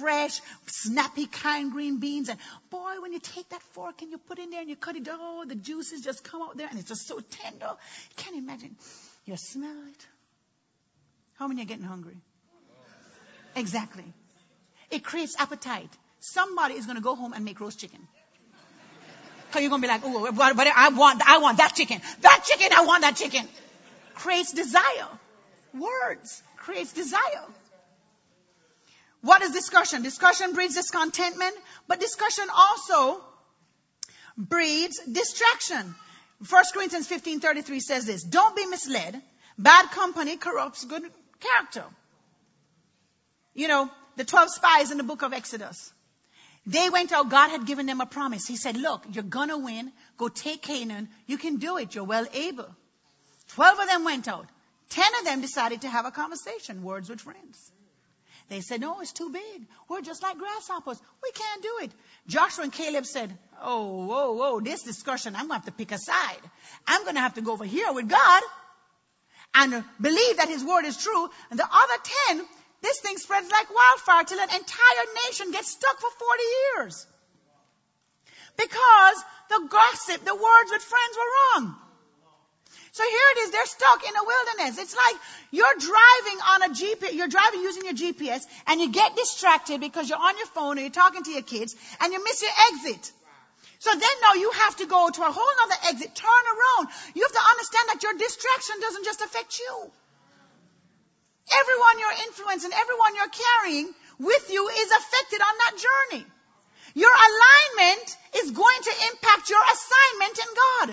fresh, 0.00 0.40
snappy 0.68 1.26
kind 1.26 1.70
green 1.70 1.98
beans. 1.98 2.30
And 2.30 2.38
boy, 2.70 2.94
when 3.02 3.12
you 3.12 3.20
take 3.20 3.50
that 3.50 3.60
fork 3.74 4.00
and 4.00 4.10
you 4.10 4.16
put 4.16 4.38
in 4.38 4.48
there 4.48 4.60
and 4.60 4.70
you 4.70 4.76
cut 4.76 4.96
it, 4.96 5.06
oh, 5.10 5.44
the 5.46 5.54
juices 5.54 6.00
just 6.00 6.24
come 6.24 6.40
out 6.40 6.56
there 6.56 6.68
and 6.70 6.78
it's 6.78 6.88
just 6.88 7.06
so 7.06 7.20
tender. 7.20 7.74
Can't 8.16 8.36
imagine. 8.36 8.74
You 9.26 9.36
smell 9.36 9.76
it. 9.90 10.06
How 11.42 11.48
many 11.48 11.62
are 11.62 11.64
getting 11.64 11.84
hungry? 11.84 12.18
Exactly. 13.56 14.04
It 14.92 15.02
creates 15.02 15.34
appetite. 15.40 15.90
Somebody 16.20 16.74
is 16.74 16.86
going 16.86 16.98
to 16.98 17.02
go 17.02 17.16
home 17.16 17.32
and 17.32 17.44
make 17.44 17.58
roast 17.58 17.80
chicken. 17.80 17.98
Cause 19.50 19.60
you're 19.60 19.68
going 19.68 19.82
to 19.82 19.88
be 19.88 19.92
like, 19.92 20.02
oh, 20.04 20.30
but, 20.30 20.56
but 20.56 20.68
I 20.68 20.90
want, 20.90 21.20
I 21.28 21.38
want 21.38 21.58
that 21.58 21.74
chicken. 21.74 22.00
That 22.20 22.44
chicken, 22.44 22.68
I 22.72 22.84
want 22.84 23.02
that 23.02 23.16
chicken. 23.16 23.48
Creates 24.14 24.52
desire. 24.52 25.08
Words 25.74 26.40
creates 26.58 26.92
desire. 26.92 27.46
What 29.22 29.42
is 29.42 29.50
discussion? 29.50 30.04
Discussion 30.04 30.52
breeds 30.52 30.76
discontentment, 30.76 31.56
but 31.88 31.98
discussion 31.98 32.44
also 32.56 33.20
breeds 34.38 35.00
distraction. 35.10 35.92
1 36.48 36.64
Corinthians 36.72 37.08
15:33 37.08 37.80
says 37.80 38.06
this, 38.06 38.22
don't 38.22 38.54
be 38.54 38.64
misled. 38.66 39.20
Bad 39.58 39.90
company 39.90 40.36
corrupts 40.36 40.84
good 40.84 41.02
character. 41.42 41.84
You 43.54 43.68
know, 43.68 43.90
the 44.16 44.24
12 44.24 44.50
spies 44.50 44.90
in 44.90 44.98
the 44.98 45.04
book 45.04 45.22
of 45.22 45.32
Exodus. 45.32 45.92
They 46.66 46.90
went 46.90 47.12
out. 47.12 47.28
God 47.28 47.50
had 47.50 47.66
given 47.66 47.86
them 47.86 48.00
a 48.00 48.06
promise. 48.06 48.46
He 48.46 48.56
said, 48.56 48.76
look, 48.76 49.04
you're 49.12 49.24
gonna 49.24 49.58
win. 49.58 49.92
Go 50.16 50.28
take 50.28 50.62
Canaan. 50.62 51.08
You 51.26 51.38
can 51.38 51.56
do 51.56 51.76
it. 51.78 51.94
You're 51.94 52.04
well 52.04 52.26
able. 52.32 52.68
12 53.54 53.78
of 53.80 53.88
them 53.88 54.04
went 54.04 54.28
out. 54.28 54.46
10 54.90 55.04
of 55.20 55.24
them 55.24 55.40
decided 55.40 55.82
to 55.82 55.88
have 55.88 56.06
a 56.06 56.10
conversation, 56.10 56.82
words 56.82 57.08
with 57.08 57.20
friends. 57.20 57.72
They 58.48 58.60
said, 58.60 58.80
no, 58.80 59.00
it's 59.00 59.12
too 59.12 59.30
big. 59.30 59.66
We're 59.88 60.02
just 60.02 60.22
like 60.22 60.36
grasshoppers. 60.36 61.00
We 61.22 61.30
can't 61.32 61.62
do 61.62 61.78
it. 61.84 61.92
Joshua 62.26 62.64
and 62.64 62.72
Caleb 62.72 63.06
said, 63.06 63.32
oh, 63.62 64.04
whoa, 64.04 64.32
whoa, 64.32 64.60
this 64.60 64.82
discussion, 64.82 65.34
I'm 65.34 65.48
going 65.48 65.60
to 65.60 65.64
have 65.64 65.64
to 65.64 65.72
pick 65.72 65.92
a 65.92 65.98
side. 65.98 66.42
I'm 66.86 67.02
going 67.04 67.14
to 67.14 67.22
have 67.22 67.34
to 67.34 67.40
go 67.40 67.52
over 67.52 67.64
here 67.64 67.90
with 67.92 68.08
God 68.08 68.42
and 69.54 69.84
believe 70.00 70.36
that 70.38 70.48
his 70.48 70.64
word 70.64 70.84
is 70.84 70.96
true. 70.96 71.28
And 71.50 71.58
the 71.58 71.68
other 71.70 71.98
10, 72.28 72.46
this 72.82 73.00
thing 73.00 73.16
spreads 73.18 73.50
like 73.50 73.68
wildfire 73.74 74.24
till 74.24 74.40
an 74.40 74.54
entire 74.54 75.06
nation 75.26 75.50
gets 75.52 75.68
stuck 75.68 75.98
for 76.00 76.10
40 76.10 76.42
years. 76.42 77.06
Because 78.56 79.24
the 79.48 79.68
gossip, 79.68 80.24
the 80.24 80.34
words 80.34 80.70
with 80.70 80.82
friends 80.82 81.16
were 81.16 81.62
wrong. 81.62 81.76
So 82.92 83.02
here 83.02 83.28
it 83.36 83.38
is, 83.38 83.50
they're 83.52 83.66
stuck 83.66 84.02
in 84.06 84.14
a 84.14 84.24
wilderness. 84.24 84.78
It's 84.78 84.94
like 84.94 85.16
you're 85.50 85.78
driving 85.78 86.38
on 86.52 86.62
a 86.62 86.74
GPS, 86.74 87.14
you're 87.14 87.28
driving 87.28 87.62
using 87.62 87.84
your 87.84 87.94
GPS, 87.94 88.42
and 88.66 88.80
you 88.82 88.92
get 88.92 89.16
distracted 89.16 89.80
because 89.80 90.10
you're 90.10 90.18
on 90.18 90.36
your 90.36 90.46
phone 90.48 90.78
or 90.78 90.82
you're 90.82 90.90
talking 90.90 91.22
to 91.22 91.30
your 91.30 91.42
kids, 91.42 91.74
and 92.02 92.12
you 92.12 92.22
miss 92.22 92.42
your 92.42 92.50
exit. 92.72 93.12
So 93.82 93.90
then 93.90 94.16
now 94.22 94.34
you 94.38 94.50
have 94.62 94.76
to 94.76 94.86
go 94.86 95.10
to 95.10 95.22
a 95.26 95.32
whole 95.34 95.56
other 95.66 95.74
exit, 95.90 96.14
turn 96.14 96.44
around. 96.54 96.86
You 97.18 97.26
have 97.26 97.34
to 97.34 97.46
understand 97.50 97.86
that 97.90 98.02
your 98.06 98.14
distraction 98.14 98.78
doesn't 98.78 99.04
just 99.04 99.20
affect 99.22 99.58
you. 99.58 99.90
Everyone 101.50 101.98
you're 101.98 102.18
influencing, 102.30 102.70
everyone 102.70 103.18
you're 103.18 103.34
carrying 103.34 103.90
with 104.22 104.46
you 104.54 104.68
is 104.68 104.86
affected 104.86 105.40
on 105.42 105.54
that 105.58 105.74
journey. 105.82 106.24
Your 106.94 107.10
alignment 107.10 108.06
is 108.38 108.54
going 108.54 108.80
to 108.86 108.94
impact 109.10 109.50
your 109.50 109.64
assignment 109.66 110.36
in 110.38 110.50
God. 110.62 110.88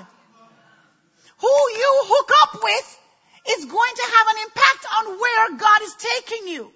Who 1.45 1.55
you 1.77 1.91
hook 2.09 2.31
up 2.41 2.57
with 2.57 2.89
is 3.53 3.65
going 3.69 3.95
to 4.01 4.05
have 4.17 4.27
an 4.33 4.37
impact 4.49 4.83
on 4.97 5.05
where 5.13 5.45
God 5.61 5.81
is 5.85 5.93
taking 5.93 6.47
you. 6.47 6.73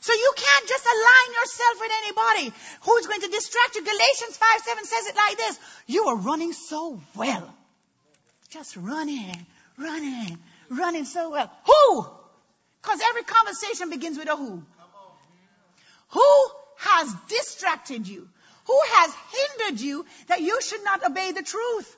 So 0.00 0.14
you 0.14 0.32
can't 0.34 0.68
just 0.68 0.86
align 0.86 1.34
yourself 1.34 1.80
with 1.80 1.92
anybody 2.04 2.56
who's 2.82 3.06
going 3.06 3.20
to 3.20 3.28
distract 3.28 3.76
you. 3.76 3.84
Galatians 3.84 4.36
5 4.36 4.60
7 4.64 4.84
says 4.84 5.06
it 5.06 5.16
like 5.16 5.36
this 5.36 5.58
You 5.86 6.04
are 6.08 6.16
running 6.16 6.52
so 6.52 7.00
well. 7.14 7.54
Just 8.48 8.76
running, 8.76 9.46
running, 9.78 10.38
running 10.70 11.04
so 11.04 11.30
well. 11.30 11.52
Who? 11.66 12.06
Because 12.82 13.00
every 13.10 13.24
conversation 13.24 13.90
begins 13.90 14.16
with 14.16 14.28
a 14.28 14.36
who. 14.36 14.62
Who 16.08 16.50
has 16.78 17.14
distracted 17.28 18.08
you? 18.08 18.26
Who 18.64 18.80
has 18.92 19.14
hindered 19.32 19.80
you 19.80 20.06
that 20.28 20.40
you 20.40 20.60
should 20.62 20.82
not 20.82 21.04
obey 21.04 21.32
the 21.32 21.42
truth? 21.42 21.96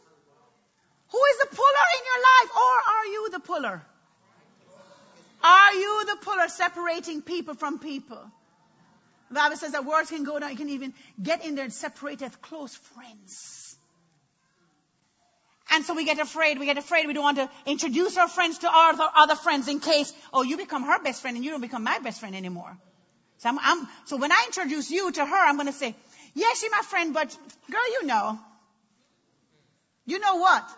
Who 1.10 1.20
is 1.24 1.38
the 1.38 1.54
puller 1.54 1.86
in 1.98 2.04
your 2.10 2.22
life? 2.32 2.50
Or 2.56 2.74
are 2.94 3.06
you 3.06 3.30
the 3.30 3.40
puller? 3.40 3.82
Are 5.42 5.74
you 5.74 6.04
the 6.06 6.16
puller 6.24 6.48
separating 6.48 7.22
people 7.22 7.54
from 7.54 7.78
people? 7.78 8.20
The 9.28 9.34
Bible 9.34 9.56
says 9.56 9.72
that 9.72 9.84
words 9.84 10.10
can 10.10 10.24
go 10.24 10.38
down, 10.38 10.50
you 10.50 10.56
can 10.56 10.68
even 10.68 10.92
get 11.22 11.44
in 11.44 11.54
there 11.54 11.64
and 11.64 11.72
separate 11.72 12.20
as 12.22 12.34
close 12.36 12.74
friends. 12.74 13.76
And 15.70 15.86
so 15.86 15.94
we 15.94 16.04
get 16.04 16.18
afraid, 16.18 16.58
we 16.58 16.66
get 16.66 16.76
afraid, 16.76 17.06
we 17.06 17.14
don't 17.14 17.22
want 17.22 17.38
to 17.38 17.48
introduce 17.64 18.18
our 18.18 18.28
friends 18.28 18.58
to 18.58 18.68
our 18.68 18.94
other 19.16 19.34
friends 19.34 19.68
in 19.68 19.80
case, 19.80 20.12
oh, 20.32 20.42
you 20.42 20.58
become 20.58 20.82
her 20.82 21.02
best 21.02 21.22
friend 21.22 21.34
and 21.34 21.44
you 21.44 21.50
don't 21.50 21.62
become 21.62 21.82
my 21.82 21.98
best 21.98 22.20
friend 22.20 22.36
anymore. 22.36 22.76
So, 23.38 23.48
I'm, 23.48 23.58
I'm, 23.58 23.88
so 24.04 24.18
when 24.18 24.30
I 24.30 24.44
introduce 24.46 24.90
you 24.90 25.10
to 25.10 25.24
her, 25.24 25.48
I'm 25.48 25.56
going 25.56 25.66
to 25.66 25.72
say, 25.72 25.96
yeah, 26.34 26.52
she's 26.54 26.70
my 26.70 26.82
friend, 26.82 27.14
but 27.14 27.36
girl, 27.70 27.92
you 28.00 28.06
know. 28.06 28.38
You 30.04 30.18
know 30.18 30.36
what? 30.36 30.68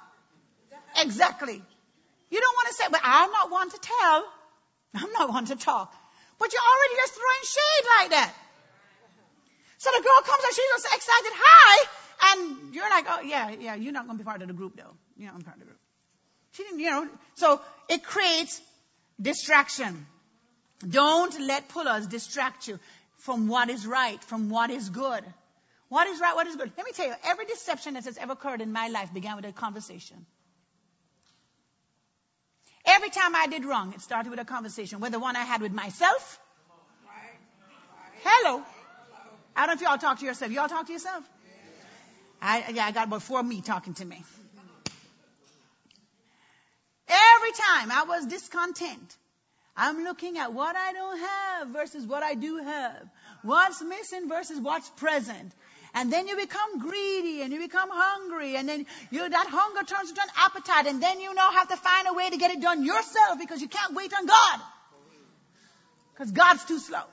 Exactly. 0.97 1.61
You 2.31 2.41
don't 2.41 2.55
want 2.55 2.69
to 2.69 2.75
say, 2.75 2.85
but 2.91 3.01
I'm 3.03 3.31
not 3.33 3.51
one 3.51 3.71
to 3.71 3.79
tell. 3.79 4.25
I'm 4.95 5.13
not 5.13 5.29
one 5.29 5.47
to 5.47 5.57
talk. 5.57 5.95
But 6.39 6.53
you're 6.53 6.63
already 6.63 6.95
just 6.97 7.15
throwing 7.15 7.45
shade 7.45 7.87
like 7.99 8.11
that. 8.11 8.35
So 9.79 9.91
the 9.97 10.03
girl 10.03 10.23
comes 10.25 10.43
and 10.45 10.55
she's 10.55 10.71
just 10.73 10.87
excited, 10.87 11.33
hi, 11.35 11.87
and 12.33 12.75
you're 12.75 12.89
like, 12.89 13.05
oh 13.09 13.21
yeah, 13.21 13.51
yeah, 13.51 13.75
you're 13.75 13.93
not 13.93 14.07
going 14.07 14.17
to 14.19 14.25
be 14.25 14.27
part 14.27 14.41
of 14.41 14.49
the 14.49 14.55
group 14.55 14.77
though. 14.77 14.95
You're 15.17 15.31
not 15.33 15.45
part 15.45 15.57
of 15.57 15.61
the 15.61 15.67
group. 15.67 15.79
She 16.53 16.63
didn't, 16.63 16.81
you 16.81 16.91
know, 16.91 17.09
so 17.35 17.61
it 17.89 18.03
creates 18.03 18.63
distraction. 19.21 20.07
Don't 20.89 21.39
let 21.41 21.69
pullers 21.69 22.07
distract 22.07 22.69
you 22.69 22.79
from 23.19 23.49
what 23.49 23.69
is 23.69 23.87
right, 23.87 24.23
from 24.23 24.49
what 24.51 24.71
is 24.71 24.89
good. 24.89 25.25
What 25.89 26.09
is 26.09 26.21
right, 26.21 26.35
what 26.35 26.47
is 26.47 26.57
good. 26.57 26.73
Let 26.77 26.87
me 26.87 26.93
tell 26.93 27.07
you, 27.07 27.15
every 27.25 27.45
deception 27.47 27.95
that 27.95 28.05
has 28.05 28.17
ever 28.17 28.33
occurred 28.33 28.61
in 28.61 28.73
my 28.73 28.89
life 28.89 29.13
began 29.13 29.37
with 29.37 29.45
a 29.45 29.53
conversation. 29.53 30.25
Every 32.87 33.11
time 33.11 33.35
I 33.35 33.47
did 33.47 33.65
wrong, 33.65 33.95
it 33.95 34.01
started 34.03 34.31
with 34.31 34.41
a 34.41 34.45
conversation, 34.45 35.01
whether 35.01 35.19
one 35.19 35.37
I 35.37 35.45
had 35.45 35.63
with 35.63 35.73
myself. 35.73 36.39
Hello. 38.23 38.63
I 39.57 39.67
don't 39.67 39.69
know 39.69 39.73
if 39.75 39.81
y'all 39.83 39.99
talk 39.99 40.19
to 40.21 40.27
yourself. 40.27 40.51
Y'all 40.53 40.69
talk 40.69 40.87
to 40.87 40.93
yourself? 40.93 41.25
I, 42.43 42.65
yeah, 42.75 42.87
I 42.87 42.93
got 42.93 43.07
about 43.07 43.23
four 43.23 43.43
me 43.43 43.63
talking 43.63 43.95
to 43.95 44.05
me. 44.05 44.23
Every 47.09 47.53
time 47.53 47.91
I 47.91 48.05
was 48.07 48.27
discontent, 48.27 49.17
I'm 49.77 50.05
looking 50.05 50.39
at 50.39 50.53
what 50.53 50.77
I 50.77 50.93
don't 50.93 51.19
have 51.19 51.69
versus 51.69 52.07
what 52.07 52.23
I 52.23 52.35
do 52.35 52.59
have. 52.59 53.09
What's 53.43 53.83
missing 53.83 54.29
versus 54.29 54.61
what's 54.61 54.89
present. 54.91 55.53
And 55.95 56.13
then 56.13 56.27
you 56.27 56.37
become 56.37 56.81
greedy 56.81 57.43
and 57.43 57.53
you 57.53 57.61
become 57.61 57.89
hungry 57.91 58.57
and 58.57 58.69
then 58.69 58.85
you, 59.13 59.29
that 59.29 59.47
hunger 59.49 59.85
turns 59.85 60.11
into 60.11 60.21
an 60.21 60.29
appetite 60.37 60.87
and 60.87 61.01
then 61.01 61.21
you 61.21 61.33
now 61.35 61.53
have 61.53 61.69
to 61.69 61.77
find 61.77 62.09
a 62.09 62.13
way 62.13 62.29
to 62.31 62.37
get 62.37 62.51
it 62.51 62.61
done 62.61 62.85
yourself 62.85 63.39
because 63.39 63.63
you 63.63 63.69
can't 63.69 63.95
wait 63.95 64.13
on 64.13 64.27
God. 64.27 64.61
Because 66.13 66.33
God's 66.33 66.65
too 66.65 66.81
slow. 66.81 67.05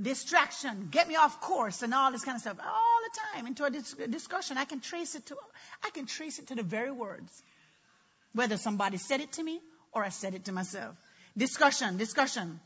Distraction, 0.00 0.88
get 0.90 1.08
me 1.08 1.16
off 1.16 1.40
course 1.40 1.82
and 1.82 1.92
all 1.92 2.10
this 2.10 2.24
kind 2.24 2.36
of 2.36 2.40
stuff 2.40 2.58
all 2.58 2.98
the 3.04 3.18
time 3.32 3.46
into 3.46 3.64
a 3.64 3.70
dis- 3.70 3.94
discussion. 4.10 4.56
I 4.56 4.64
can 4.64 4.80
trace 4.80 5.14
it 5.14 5.26
to, 5.26 5.36
I 5.84 5.90
can 5.90 6.06
trace 6.06 6.38
it 6.38 6.48
to 6.48 6.54
the 6.54 6.62
very 6.62 6.90
words. 6.90 7.42
Whether 8.32 8.56
somebody 8.56 8.96
said 8.96 9.20
it 9.20 9.32
to 9.32 9.42
me 9.42 9.60
or 9.92 10.02
I 10.02 10.08
said 10.08 10.34
it 10.34 10.46
to 10.46 10.52
myself. 10.52 10.96
Discussion, 11.36 11.98
discussion. 11.98 12.60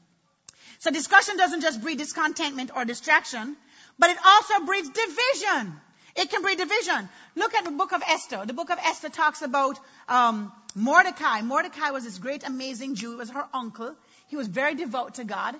So 0.78 0.90
discussion 0.90 1.36
doesn't 1.36 1.60
just 1.60 1.82
breed 1.82 1.98
discontentment 1.98 2.70
or 2.74 2.84
distraction. 2.84 3.56
But 4.00 4.10
it 4.10 4.16
also 4.24 4.64
breeds 4.64 4.88
division. 4.88 5.80
It 6.16 6.30
can 6.30 6.42
breed 6.42 6.56
division. 6.58 7.08
Look 7.36 7.54
at 7.54 7.64
the 7.64 7.70
book 7.70 7.92
of 7.92 8.02
Esther. 8.08 8.44
The 8.46 8.54
book 8.54 8.70
of 8.70 8.78
Esther 8.78 9.10
talks 9.10 9.42
about 9.42 9.78
um, 10.08 10.50
Mordecai. 10.74 11.42
Mordecai 11.42 11.90
was 11.90 12.04
this 12.04 12.18
great, 12.18 12.42
amazing 12.42 12.94
Jew. 12.94 13.10
He 13.10 13.16
was 13.16 13.30
her 13.30 13.46
uncle. 13.52 13.94
He 14.28 14.36
was 14.36 14.48
very 14.48 14.74
devout 14.74 15.14
to 15.16 15.24
God. 15.24 15.54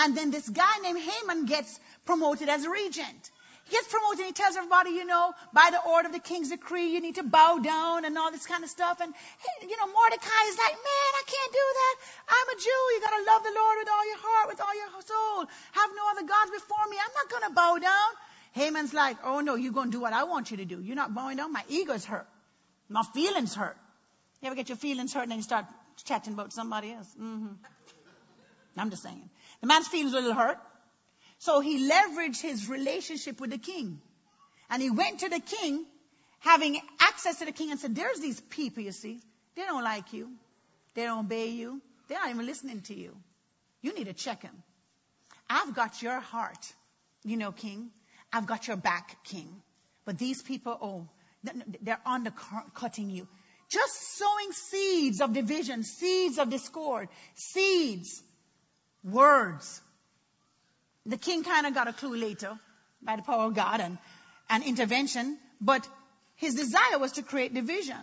And 0.00 0.16
then 0.16 0.32
this 0.32 0.48
guy 0.48 0.78
named 0.82 0.98
Haman 0.98 1.46
gets 1.46 1.78
promoted 2.04 2.48
as 2.48 2.66
regent. 2.66 3.30
He 3.64 3.72
gets 3.72 3.88
promoted 3.88 4.20
and 4.20 4.26
he 4.26 4.32
tells 4.32 4.56
everybody, 4.56 4.90
you 4.90 5.06
know, 5.06 5.32
by 5.52 5.70
the 5.72 5.80
order 5.80 6.08
of 6.08 6.12
the 6.12 6.20
king's 6.20 6.50
decree, 6.50 6.92
you 6.92 7.00
need 7.00 7.16
to 7.16 7.22
bow 7.22 7.58
down 7.58 8.04
and 8.04 8.16
all 8.18 8.30
this 8.30 8.46
kind 8.46 8.62
of 8.62 8.68
stuff. 8.68 9.00
And, 9.00 9.14
you 9.62 9.76
know, 9.76 9.86
Mordecai 9.88 10.42
is 10.52 10.58
like, 10.58 10.76
man, 10.76 11.10
I 11.16 11.24
can't 11.24 11.52
do 11.52 11.66
that. 11.80 11.94
I'm 12.28 12.48
a 12.52 12.56
Jew. 12.60 12.82
You 12.92 13.00
got 13.00 13.16
to 13.16 13.24
love 13.24 13.42
the 13.42 13.54
Lord 13.56 13.76
with 13.80 13.88
all 13.88 14.06
your 14.06 14.20
heart, 14.20 14.48
with 14.48 14.60
all 14.60 14.74
your 14.76 14.90
soul. 15.00 15.46
Have 15.72 15.90
no 15.96 16.04
other 16.12 16.26
gods 16.28 16.50
before 16.52 16.84
me. 16.90 16.96
I'm 17.00 17.14
not 17.16 17.30
going 17.30 17.44
to 17.48 17.54
bow 17.54 17.78
down. 17.80 18.10
Haman's 18.52 18.92
like, 18.92 19.16
oh 19.24 19.40
no, 19.40 19.54
you're 19.54 19.72
going 19.72 19.90
to 19.90 19.96
do 19.96 20.00
what 20.00 20.12
I 20.12 20.24
want 20.24 20.50
you 20.50 20.58
to 20.58 20.64
do. 20.64 20.80
You're 20.80 20.96
not 20.96 21.14
bowing 21.14 21.38
down. 21.38 21.52
My 21.52 21.64
ego's 21.68 22.04
hurt. 22.04 22.28
My 22.88 23.02
feelings 23.14 23.54
hurt. 23.54 23.76
You 24.42 24.46
ever 24.46 24.56
get 24.56 24.68
your 24.68 24.76
feelings 24.76 25.14
hurt 25.14 25.22
and 25.22 25.30
then 25.30 25.38
you 25.38 25.42
start 25.42 25.64
chatting 26.04 26.34
about 26.34 26.52
somebody 26.52 26.92
else? 26.92 27.08
Mm-hmm. 27.20 27.54
I'm 28.76 28.90
just 28.90 29.02
saying. 29.02 29.30
The 29.60 29.66
man's 29.66 29.88
feelings 29.88 30.12
a 30.12 30.16
little 30.16 30.34
hurt. 30.34 30.58
So 31.44 31.60
he 31.60 31.90
leveraged 31.90 32.40
his 32.40 32.70
relationship 32.70 33.38
with 33.38 33.50
the 33.50 33.58
king. 33.58 34.00
And 34.70 34.80
he 34.80 34.88
went 34.88 35.20
to 35.20 35.28
the 35.28 35.40
king, 35.40 35.84
having 36.38 36.80
access 36.98 37.40
to 37.40 37.44
the 37.44 37.52
king, 37.52 37.70
and 37.70 37.78
said, 37.78 37.94
There's 37.94 38.18
these 38.18 38.40
people, 38.40 38.82
you 38.82 38.92
see. 38.92 39.20
They 39.54 39.62
don't 39.62 39.84
like 39.84 40.14
you. 40.14 40.30
They 40.94 41.02
don't 41.04 41.26
obey 41.26 41.48
you. 41.48 41.82
They're 42.08 42.18
not 42.18 42.30
even 42.30 42.46
listening 42.46 42.80
to 42.82 42.94
you. 42.94 43.14
You 43.82 43.92
need 43.92 44.06
to 44.06 44.14
check 44.14 44.40
them. 44.40 44.62
I've 45.50 45.74
got 45.74 46.00
your 46.00 46.18
heart, 46.18 46.72
you 47.24 47.36
know, 47.36 47.52
king. 47.52 47.90
I've 48.32 48.46
got 48.46 48.66
your 48.66 48.78
back, 48.78 49.18
king. 49.24 49.54
But 50.06 50.16
these 50.16 50.40
people, 50.40 50.78
oh, 50.80 51.08
they're 51.82 52.00
undercutting 52.06 53.10
you. 53.10 53.28
Just 53.68 54.16
sowing 54.16 54.52
seeds 54.52 55.20
of 55.20 55.34
division, 55.34 55.82
seeds 55.82 56.38
of 56.38 56.48
discord, 56.48 57.08
seeds, 57.34 58.22
words 59.02 59.82
the 61.06 61.16
king 61.16 61.44
kind 61.44 61.66
of 61.66 61.74
got 61.74 61.88
a 61.88 61.92
clue 61.92 62.16
later 62.16 62.58
by 63.02 63.16
the 63.16 63.22
power 63.22 63.46
of 63.46 63.54
God 63.54 63.80
and, 63.80 63.98
and 64.48 64.64
intervention, 64.64 65.38
but 65.60 65.86
his 66.36 66.54
desire 66.54 66.98
was 66.98 67.12
to 67.12 67.22
create 67.22 67.54
division. 67.54 67.98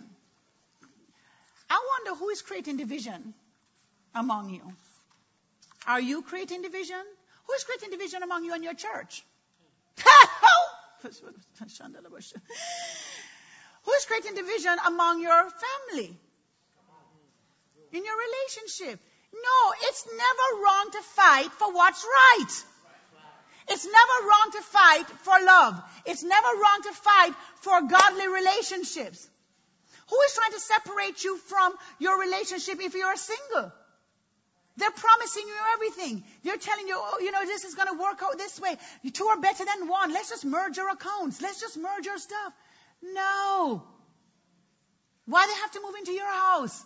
I 1.68 1.80
wonder 1.92 2.18
who 2.18 2.30
is 2.30 2.42
creating 2.42 2.76
division 2.76 3.34
among 4.14 4.50
you. 4.50 4.62
Are 5.86 6.00
you 6.00 6.22
creating 6.22 6.62
division? 6.62 7.02
Who 7.46 7.52
is 7.54 7.64
creating 7.64 7.90
division 7.90 8.22
among 8.22 8.44
you 8.44 8.54
and 8.54 8.62
your 8.62 8.74
church? 8.74 9.24
Who 11.02 11.08
is 11.08 11.20
creating 14.06 14.34
division 14.34 14.76
among 14.86 15.20
your 15.20 15.50
family? 15.50 16.16
In 17.92 18.04
your 18.04 18.14
relationship? 18.16 19.00
No, 19.32 19.72
it's 19.88 20.06
never 20.06 20.62
wrong 20.62 20.90
to 20.92 21.02
fight 21.02 21.50
for 21.58 21.72
what's 21.72 22.04
right. 22.04 22.64
It's 23.68 23.84
never 23.84 24.28
wrong 24.28 24.50
to 24.52 24.62
fight 24.62 25.06
for 25.22 25.34
love. 25.44 25.82
It's 26.06 26.22
never 26.22 26.48
wrong 26.48 26.80
to 26.84 26.92
fight 26.92 27.34
for 27.60 27.82
godly 27.82 28.28
relationships. 28.28 29.28
Who 30.10 30.20
is 30.20 30.34
trying 30.34 30.52
to 30.52 30.60
separate 30.60 31.24
you 31.24 31.38
from 31.38 31.74
your 31.98 32.20
relationship 32.20 32.80
if 32.80 32.94
you're 32.94 33.16
single? 33.16 33.72
They're 34.76 34.90
promising 34.90 35.44
you 35.46 35.54
everything. 35.74 36.24
They're 36.44 36.56
telling 36.56 36.88
you, 36.88 36.96
oh, 36.98 37.18
you 37.20 37.30
know, 37.30 37.44
this 37.44 37.64
is 37.64 37.74
going 37.74 37.88
to 37.88 38.02
work 38.02 38.22
out 38.22 38.38
this 38.38 38.58
way. 38.58 38.76
You 39.02 39.10
two 39.10 39.26
are 39.26 39.38
better 39.40 39.64
than 39.64 39.88
one. 39.88 40.12
Let's 40.12 40.30
just 40.30 40.44
merge 40.44 40.76
your 40.76 40.90
accounts. 40.90 41.42
Let's 41.42 41.60
just 41.60 41.76
merge 41.76 42.06
your 42.06 42.18
stuff. 42.18 42.52
No. 43.02 43.82
Why 45.26 45.46
they 45.46 45.60
have 45.60 45.70
to 45.72 45.80
move 45.82 45.94
into 45.96 46.12
your 46.12 46.30
house? 46.30 46.82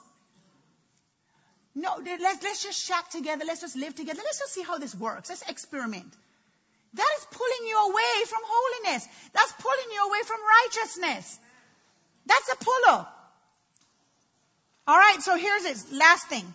No, 1.75 2.01
let's, 2.05 2.43
let's 2.43 2.63
just 2.63 2.85
shack 2.85 3.11
together. 3.11 3.45
Let's 3.47 3.61
just 3.61 3.77
live 3.77 3.95
together. 3.95 4.21
Let's 4.25 4.39
just 4.39 4.53
see 4.53 4.63
how 4.63 4.79
this 4.79 4.95
works. 4.95 5.29
Let's 5.29 5.43
experiment. 5.43 6.13
That 6.97 7.13
is 7.19 7.27
pulling 7.31 7.69
you 7.69 7.77
away 7.91 8.25
from 8.27 8.41
holiness. 8.45 9.09
That's 9.33 9.53
pulling 9.53 9.91
you 9.93 10.07
away 10.09 10.23
from 10.25 10.41
righteousness. 10.63 11.39
That's 12.27 12.53
a 12.53 12.57
puller. 12.65 13.07
All 14.89 14.97
right, 14.97 15.21
so 15.21 15.37
here's 15.37 15.63
this 15.63 15.93
last 15.93 16.29
thing. 16.29 16.55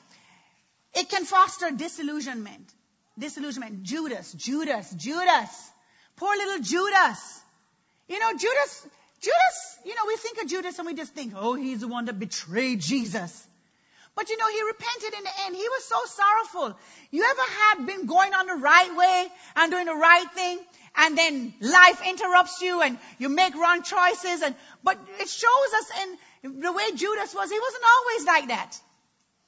It 0.93 1.09
can 1.09 1.25
foster 1.25 1.71
disillusionment. 1.71 2.73
Disillusionment. 3.19 3.83
Judas, 3.83 4.33
Judas, 4.33 4.91
Judas. 4.91 5.71
Poor 6.15 6.35
little 6.35 6.59
Judas. 6.63 7.41
You 8.07 8.19
know, 8.19 8.31
Judas, 8.31 8.87
Judas, 9.21 9.77
you 9.85 9.95
know, 9.95 10.01
we 10.07 10.15
think 10.17 10.41
of 10.41 10.47
Judas 10.47 10.77
and 10.79 10.87
we 10.87 10.93
just 10.95 11.13
think, 11.13 11.33
oh, 11.35 11.53
he's 11.53 11.81
the 11.81 11.87
one 11.87 12.05
that 12.05 12.19
betrayed 12.19 12.81
Jesus. 12.81 13.47
But 14.15 14.29
you 14.29 14.37
know, 14.37 14.47
he 14.49 14.61
repented 14.63 15.13
in 15.17 15.23
the 15.23 15.31
end. 15.45 15.55
He 15.55 15.69
was 15.69 15.85
so 15.85 15.97
sorrowful. 16.05 16.77
You 17.11 17.23
ever 17.23 17.41
have 17.41 17.87
been 17.87 18.05
going 18.05 18.33
on 18.33 18.47
the 18.47 18.55
right 18.55 18.95
way 18.95 19.27
and 19.55 19.71
doing 19.71 19.85
the 19.85 19.95
right 19.95 20.29
thing 20.33 20.59
and 20.95 21.17
then 21.17 21.53
life 21.61 22.01
interrupts 22.05 22.61
you 22.61 22.81
and 22.81 22.97
you 23.17 23.29
make 23.29 23.55
wrong 23.55 23.83
choices 23.83 24.41
and, 24.41 24.55
but 24.83 24.97
it 25.19 25.29
shows 25.29 25.71
us 25.79 25.91
in 26.03 26.61
the 26.61 26.71
way 26.71 26.91
Judas 26.95 27.33
was, 27.33 27.49
he 27.49 27.59
wasn't 27.59 27.83
always 27.83 28.25
like 28.25 28.47
that. 28.49 28.79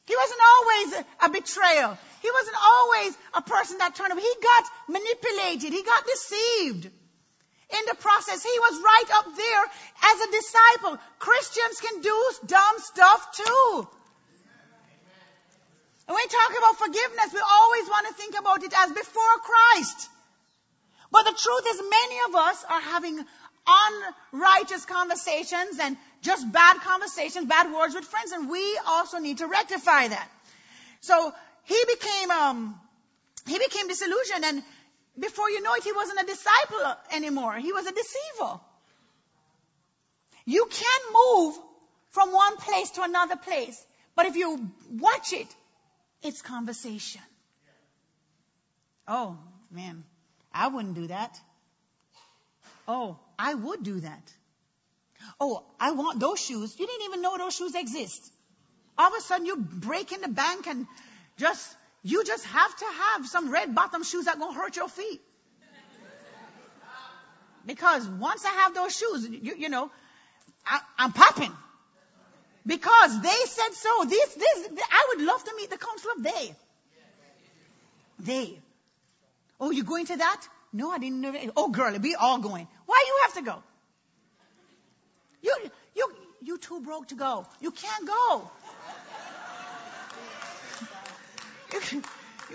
He 0.05 0.15
wasn't 0.15 0.41
always 0.53 1.05
a 1.21 1.29
betrayal. 1.29 1.97
He 2.21 2.31
wasn't 2.31 2.57
always 2.61 3.17
a 3.35 3.41
person 3.41 3.77
that 3.77 3.95
turned 3.95 4.11
up. 4.11 4.19
He 4.19 4.33
got 4.41 4.63
manipulated. 4.89 5.71
He 5.71 5.83
got 5.83 6.05
deceived. 6.05 6.85
In 6.85 7.85
the 7.87 7.95
process, 7.95 8.43
he 8.43 8.59
was 8.59 8.81
right 8.83 9.09
up 9.15 9.25
there 9.35 9.63
as 10.11 10.21
a 10.21 10.31
disciple. 10.31 10.99
Christians 11.19 11.79
can 11.79 12.01
do 12.01 12.31
dumb 12.45 12.75
stuff 12.79 13.37
too. 13.37 13.87
And 16.07 16.15
when 16.15 16.23
we 16.23 16.27
talk 16.27 16.51
about 16.57 16.77
forgiveness, 16.77 17.33
we 17.33 17.39
always 17.39 17.89
want 17.89 18.07
to 18.07 18.13
think 18.13 18.35
about 18.37 18.63
it 18.63 18.73
as 18.75 18.91
before 18.91 19.35
Christ. 19.43 20.09
But 21.11 21.23
the 21.23 21.37
truth 21.37 21.65
is 21.69 21.81
many 21.89 22.17
of 22.27 22.35
us 22.35 22.65
are 22.69 22.81
having 22.81 23.25
unrighteous 24.33 24.85
conversations 24.85 25.79
and 25.79 25.95
just 26.21 26.51
bad 26.51 26.81
conversations, 26.81 27.47
bad 27.47 27.71
words 27.71 27.95
with 27.95 28.05
friends, 28.05 28.31
and 28.31 28.49
we 28.49 28.79
also 28.87 29.19
need 29.19 29.37
to 29.37 29.47
rectify 29.47 30.07
that. 30.07 30.29
So 31.01 31.33
he 31.63 31.79
became, 31.87 32.31
um, 32.31 32.79
he 33.47 33.57
became 33.57 33.87
disillusioned 33.87 34.43
and 34.43 34.63
before 35.17 35.49
you 35.49 35.61
know 35.61 35.73
it, 35.75 35.83
he 35.83 35.91
wasn't 35.91 36.21
a 36.21 36.25
disciple 36.25 36.95
anymore. 37.11 37.55
He 37.57 37.71
was 37.71 37.85
a 37.85 37.91
deceiver. 37.91 38.59
You 40.45 40.67
can 40.69 41.13
move 41.13 41.55
from 42.09 42.31
one 42.31 42.57
place 42.57 42.91
to 42.91 43.03
another 43.03 43.35
place, 43.35 43.85
but 44.15 44.25
if 44.25 44.35
you 44.35 44.69
watch 44.91 45.33
it, 45.33 45.47
it's 46.23 46.41
conversation. 46.41 47.21
Oh, 49.07 49.37
man. 49.71 50.03
I 50.53 50.67
wouldn't 50.67 50.95
do 50.95 51.07
that. 51.07 51.39
Oh, 52.87 53.17
I 53.37 53.53
would 53.53 53.83
do 53.83 53.99
that. 53.99 54.33
Oh, 55.39 55.63
I 55.79 55.91
want 55.91 56.19
those 56.19 56.39
shoes. 56.39 56.77
You 56.79 56.85
didn't 56.85 57.05
even 57.05 57.21
know 57.21 57.37
those 57.37 57.55
shoes 57.55 57.75
exist. 57.75 58.31
All 58.97 59.07
of 59.07 59.13
a 59.17 59.21
sudden 59.21 59.45
you 59.45 59.57
break 59.57 60.11
in 60.11 60.21
the 60.21 60.27
bank 60.27 60.67
and 60.67 60.85
just, 61.37 61.75
you 62.03 62.23
just 62.23 62.45
have 62.45 62.75
to 62.77 62.85
have 62.85 63.27
some 63.27 63.51
red 63.51 63.73
bottom 63.73 64.03
shoes 64.03 64.25
that 64.25 64.39
gonna 64.39 64.53
hurt 64.53 64.75
your 64.75 64.89
feet. 64.89 65.21
Because 67.65 68.05
once 68.07 68.43
I 68.45 68.49
have 68.49 68.75
those 68.75 68.95
shoes, 68.95 69.27
you, 69.29 69.55
you 69.57 69.69
know, 69.69 69.89
I, 70.65 70.79
I'm 70.97 71.13
popping. 71.13 71.51
Because 72.65 73.21
they 73.21 73.39
said 73.45 73.73
so. 73.73 74.05
This, 74.05 74.35
this, 74.35 74.69
I 74.89 75.07
would 75.09 75.25
love 75.25 75.43
to 75.43 75.53
meet 75.57 75.69
the 75.69 75.77
council 75.77 76.11
of 76.15 76.23
they. 76.23 76.55
They. 78.19 78.59
Oh, 79.59 79.71
you 79.71 79.83
going 79.83 80.05
to 80.07 80.17
that? 80.17 80.41
No, 80.71 80.89
I 80.91 80.97
didn't 80.97 81.21
know. 81.21 81.33
Oh, 81.57 81.69
girl, 81.69 81.97
we 81.99 82.15
all 82.15 82.39
going. 82.39 82.67
Why 82.85 83.03
you 83.05 83.19
have 83.25 83.33
to 83.35 83.41
go? 83.43 83.63
You, 85.41 85.55
you, 85.95 86.13
you 86.41 86.57
too 86.57 86.79
broke 86.81 87.09
to 87.09 87.15
go. 87.15 87.45
You 87.59 87.71
can't 87.71 88.07
go. 88.07 88.49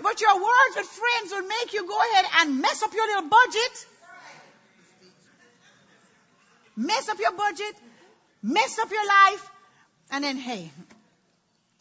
but 0.01 0.21
your 0.21 0.35
words 0.35 0.75
with 0.75 0.87
friends 0.87 1.31
will 1.31 1.47
make 1.47 1.73
you 1.73 1.87
go 1.87 1.97
ahead 2.11 2.25
and 2.39 2.61
mess 2.61 2.81
up 2.83 2.93
your 2.93 3.05
little 3.05 3.29
budget. 3.29 3.85
Mess 6.75 7.09
up 7.09 7.19
your 7.19 7.33
budget. 7.33 7.75
Mess 8.41 8.79
up 8.79 8.89
your 8.89 9.05
life. 9.05 9.51
And 10.11 10.23
then, 10.23 10.37
hey. 10.37 10.71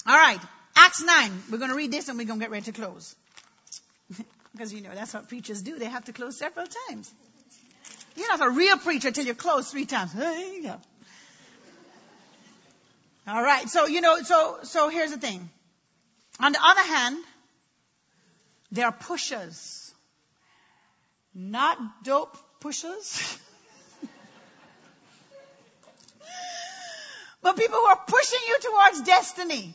All 0.06 0.16
right. 0.16 0.40
Acts 0.76 1.02
9. 1.02 1.42
We're 1.50 1.58
going 1.58 1.70
to 1.70 1.76
read 1.76 1.90
this 1.90 2.08
and 2.08 2.18
we're 2.18 2.26
going 2.26 2.38
to 2.38 2.44
get 2.44 2.50
ready 2.50 2.64
to 2.66 2.72
close. 2.72 3.14
because 4.52 4.72
you 4.72 4.80
know, 4.80 4.90
that's 4.94 5.14
what 5.14 5.28
preachers 5.28 5.62
do. 5.62 5.78
They 5.78 5.86
have 5.86 6.04
to 6.06 6.12
close 6.12 6.36
several 6.36 6.66
times. 6.88 7.12
You're 8.16 8.28
not 8.28 8.46
a 8.46 8.50
real 8.50 8.78
preacher 8.78 9.10
till 9.10 9.24
you 9.24 9.34
close 9.34 9.70
three 9.70 9.86
times. 9.86 10.12
There 10.12 10.54
you 10.54 10.62
go. 10.64 10.76
All 13.28 13.42
right. 13.42 13.68
So, 13.68 13.86
you 13.86 14.00
know, 14.00 14.22
so, 14.22 14.58
so 14.62 14.88
here's 14.88 15.10
the 15.10 15.18
thing. 15.18 15.48
On 16.40 16.52
the 16.52 16.60
other 16.62 16.82
hand, 16.82 17.18
there 18.72 18.86
are 18.86 18.92
pushers. 18.92 19.92
Not 21.34 21.78
dope 22.04 22.36
pushers. 22.60 23.38
but 27.42 27.56
people 27.56 27.78
who 27.78 27.86
are 27.86 28.00
pushing 28.06 28.40
you 28.48 28.58
towards 28.60 29.02
destiny, 29.02 29.74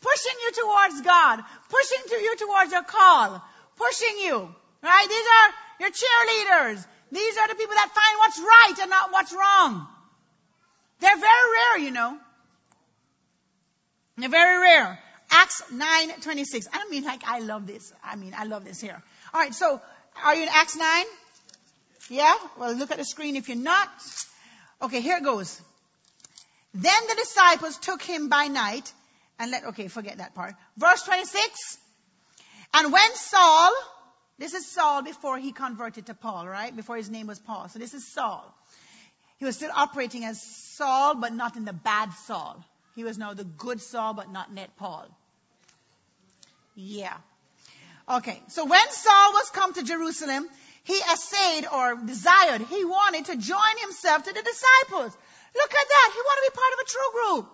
pushing 0.00 0.36
you 0.42 0.52
towards 0.52 1.00
God, 1.02 1.42
pushing 1.68 1.98
to 2.08 2.14
you 2.16 2.36
towards 2.36 2.72
your 2.72 2.84
call, 2.84 3.42
pushing 3.76 4.18
you. 4.18 4.54
Right? 4.82 5.06
These 5.08 5.26
are 5.36 5.48
your 5.80 5.90
cheerleaders. 5.90 6.86
These 7.12 7.36
are 7.36 7.48
the 7.48 7.54
people 7.54 7.74
that 7.74 7.90
find 7.90 8.18
what's 8.18 8.38
right 8.38 8.74
and 8.80 8.90
not 8.90 9.12
what's 9.12 9.32
wrong. 9.32 9.86
They're 11.00 11.16
very 11.16 11.50
rare, 11.58 11.78
you 11.78 11.90
know. 11.90 12.16
They're 14.16 14.28
very 14.28 14.60
rare. 14.60 14.98
Acts 15.30 15.62
9:26. 15.72 16.66
I 16.72 16.78
don't 16.78 16.90
mean 16.90 17.04
like 17.04 17.22
I 17.26 17.40
love 17.40 17.66
this. 17.66 17.92
I 18.04 18.16
mean 18.16 18.34
I 18.36 18.44
love 18.44 18.64
this 18.64 18.80
here. 18.80 19.02
All 19.32 19.40
right, 19.40 19.54
so 19.54 19.80
are 20.22 20.34
you 20.34 20.42
in 20.42 20.48
Acts 20.50 20.76
9? 20.76 21.04
Yeah? 22.10 22.34
Well, 22.58 22.74
look 22.74 22.90
at 22.90 22.98
the 22.98 23.04
screen 23.04 23.36
if 23.36 23.48
you're 23.48 23.56
not. 23.56 23.88
Okay, 24.82 25.00
here 25.00 25.18
it 25.18 25.24
goes. 25.24 25.60
Then 26.72 27.06
the 27.08 27.14
disciples 27.16 27.78
took 27.78 28.02
him 28.02 28.28
by 28.28 28.46
night 28.46 28.92
and 29.38 29.50
let, 29.50 29.64
okay, 29.66 29.88
forget 29.88 30.18
that 30.18 30.34
part. 30.34 30.54
Verse 30.76 31.02
26. 31.02 31.78
And 32.74 32.92
when 32.92 33.14
Saul, 33.14 33.72
this 34.38 34.54
is 34.54 34.66
Saul 34.66 35.02
before 35.02 35.38
he 35.38 35.52
converted 35.52 36.06
to 36.06 36.14
Paul, 36.14 36.46
right? 36.46 36.74
Before 36.74 36.96
his 36.96 37.10
name 37.10 37.26
was 37.26 37.38
Paul. 37.38 37.68
So 37.68 37.78
this 37.78 37.94
is 37.94 38.06
Saul. 38.06 38.54
He 39.38 39.44
was 39.44 39.56
still 39.56 39.70
operating 39.74 40.24
as 40.24 40.40
Saul, 40.40 41.16
but 41.16 41.32
not 41.32 41.56
in 41.56 41.64
the 41.64 41.72
bad 41.72 42.12
Saul. 42.26 42.64
He 42.94 43.04
was 43.04 43.18
now 43.18 43.34
the 43.34 43.44
good 43.44 43.80
Saul, 43.80 44.14
but 44.14 44.30
not 44.30 44.52
net 44.52 44.76
Paul. 44.76 45.08
Yeah. 46.74 47.16
Okay. 48.08 48.40
So 48.48 48.64
when 48.64 48.90
Saul 48.90 49.32
was 49.32 49.50
come 49.50 49.72
to 49.74 49.82
Jerusalem, 49.82 50.48
he 50.84 50.94
essayed 50.94 51.66
or 51.72 51.96
desired, 51.96 52.62
he 52.62 52.84
wanted 52.84 53.26
to 53.26 53.36
join 53.36 53.78
himself 53.80 54.24
to 54.24 54.32
the 54.32 54.42
disciples. 54.42 55.16
Look 55.54 55.72
at 55.74 55.86
that. 55.88 56.08
He 56.14 56.20
wanted 56.22 56.42
to 56.42 56.48
be 56.50 56.56
part 56.56 56.72
of 56.74 56.78
a 56.80 56.88
true 56.88 57.10
group. 57.14 57.44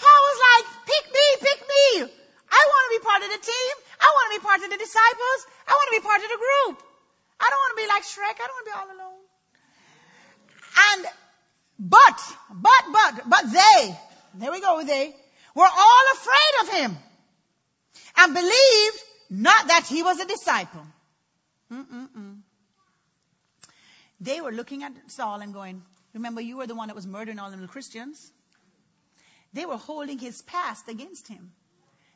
Paul 0.00 0.20
was 0.24 0.38
like, 0.48 0.66
pick 0.88 1.04
me, 1.12 1.26
pick 1.44 1.60
me. 1.60 1.86
I 2.50 2.60
want 2.66 2.82
to 2.88 2.92
be 2.96 3.02
part 3.04 3.20
of 3.22 3.30
the 3.30 3.42
team. 3.44 3.74
I 4.00 4.08
want 4.10 4.24
to 4.30 4.34
be 4.40 4.42
part 4.42 4.60
of 4.64 4.68
the 4.72 4.80
disciples. 4.80 5.40
I 5.68 5.72
want 5.76 5.86
to 5.92 5.96
be 6.00 6.04
part 6.06 6.20
of 6.24 6.28
the 6.32 6.40
group. 6.40 6.76
I 7.40 7.46
don't 7.50 7.60
want 7.60 7.72
to 7.76 7.80
be 7.84 7.88
like 7.88 8.04
Shrek. 8.08 8.36
I 8.40 8.44
don't 8.48 8.56
want 8.56 8.66
to 8.66 8.70
be 8.70 8.78
all 8.80 8.90
alone. 8.96 9.20
And, 10.88 11.02
but, 11.78 12.18
but, 12.48 12.82
but, 12.92 13.12
but 13.28 13.44
they, 13.52 13.78
there 14.34 14.50
we 14.50 14.60
go 14.60 14.82
they, 14.84 15.14
were 15.54 15.68
all 15.68 16.04
afraid 16.14 16.52
of 16.62 16.68
him 16.80 16.96
and 18.16 18.34
believed 18.34 18.98
not 19.30 19.68
that 19.68 19.86
he 19.86 20.02
was 20.02 20.20
a 20.20 20.26
disciple. 20.26 20.86
Mm-mm-mm. 21.72 22.29
They 24.20 24.40
were 24.40 24.52
looking 24.52 24.82
at 24.82 24.92
Saul 25.08 25.40
and 25.40 25.54
going, 25.54 25.82
remember 26.12 26.40
you 26.40 26.58
were 26.58 26.66
the 26.66 26.74
one 26.74 26.88
that 26.88 26.94
was 26.96 27.06
murdering 27.06 27.38
all 27.38 27.50
the 27.50 27.56
little 27.56 27.68
Christians. 27.68 28.30
They 29.52 29.66
were 29.66 29.76
holding 29.76 30.18
his 30.18 30.42
past 30.42 30.88
against 30.88 31.26
him. 31.26 31.52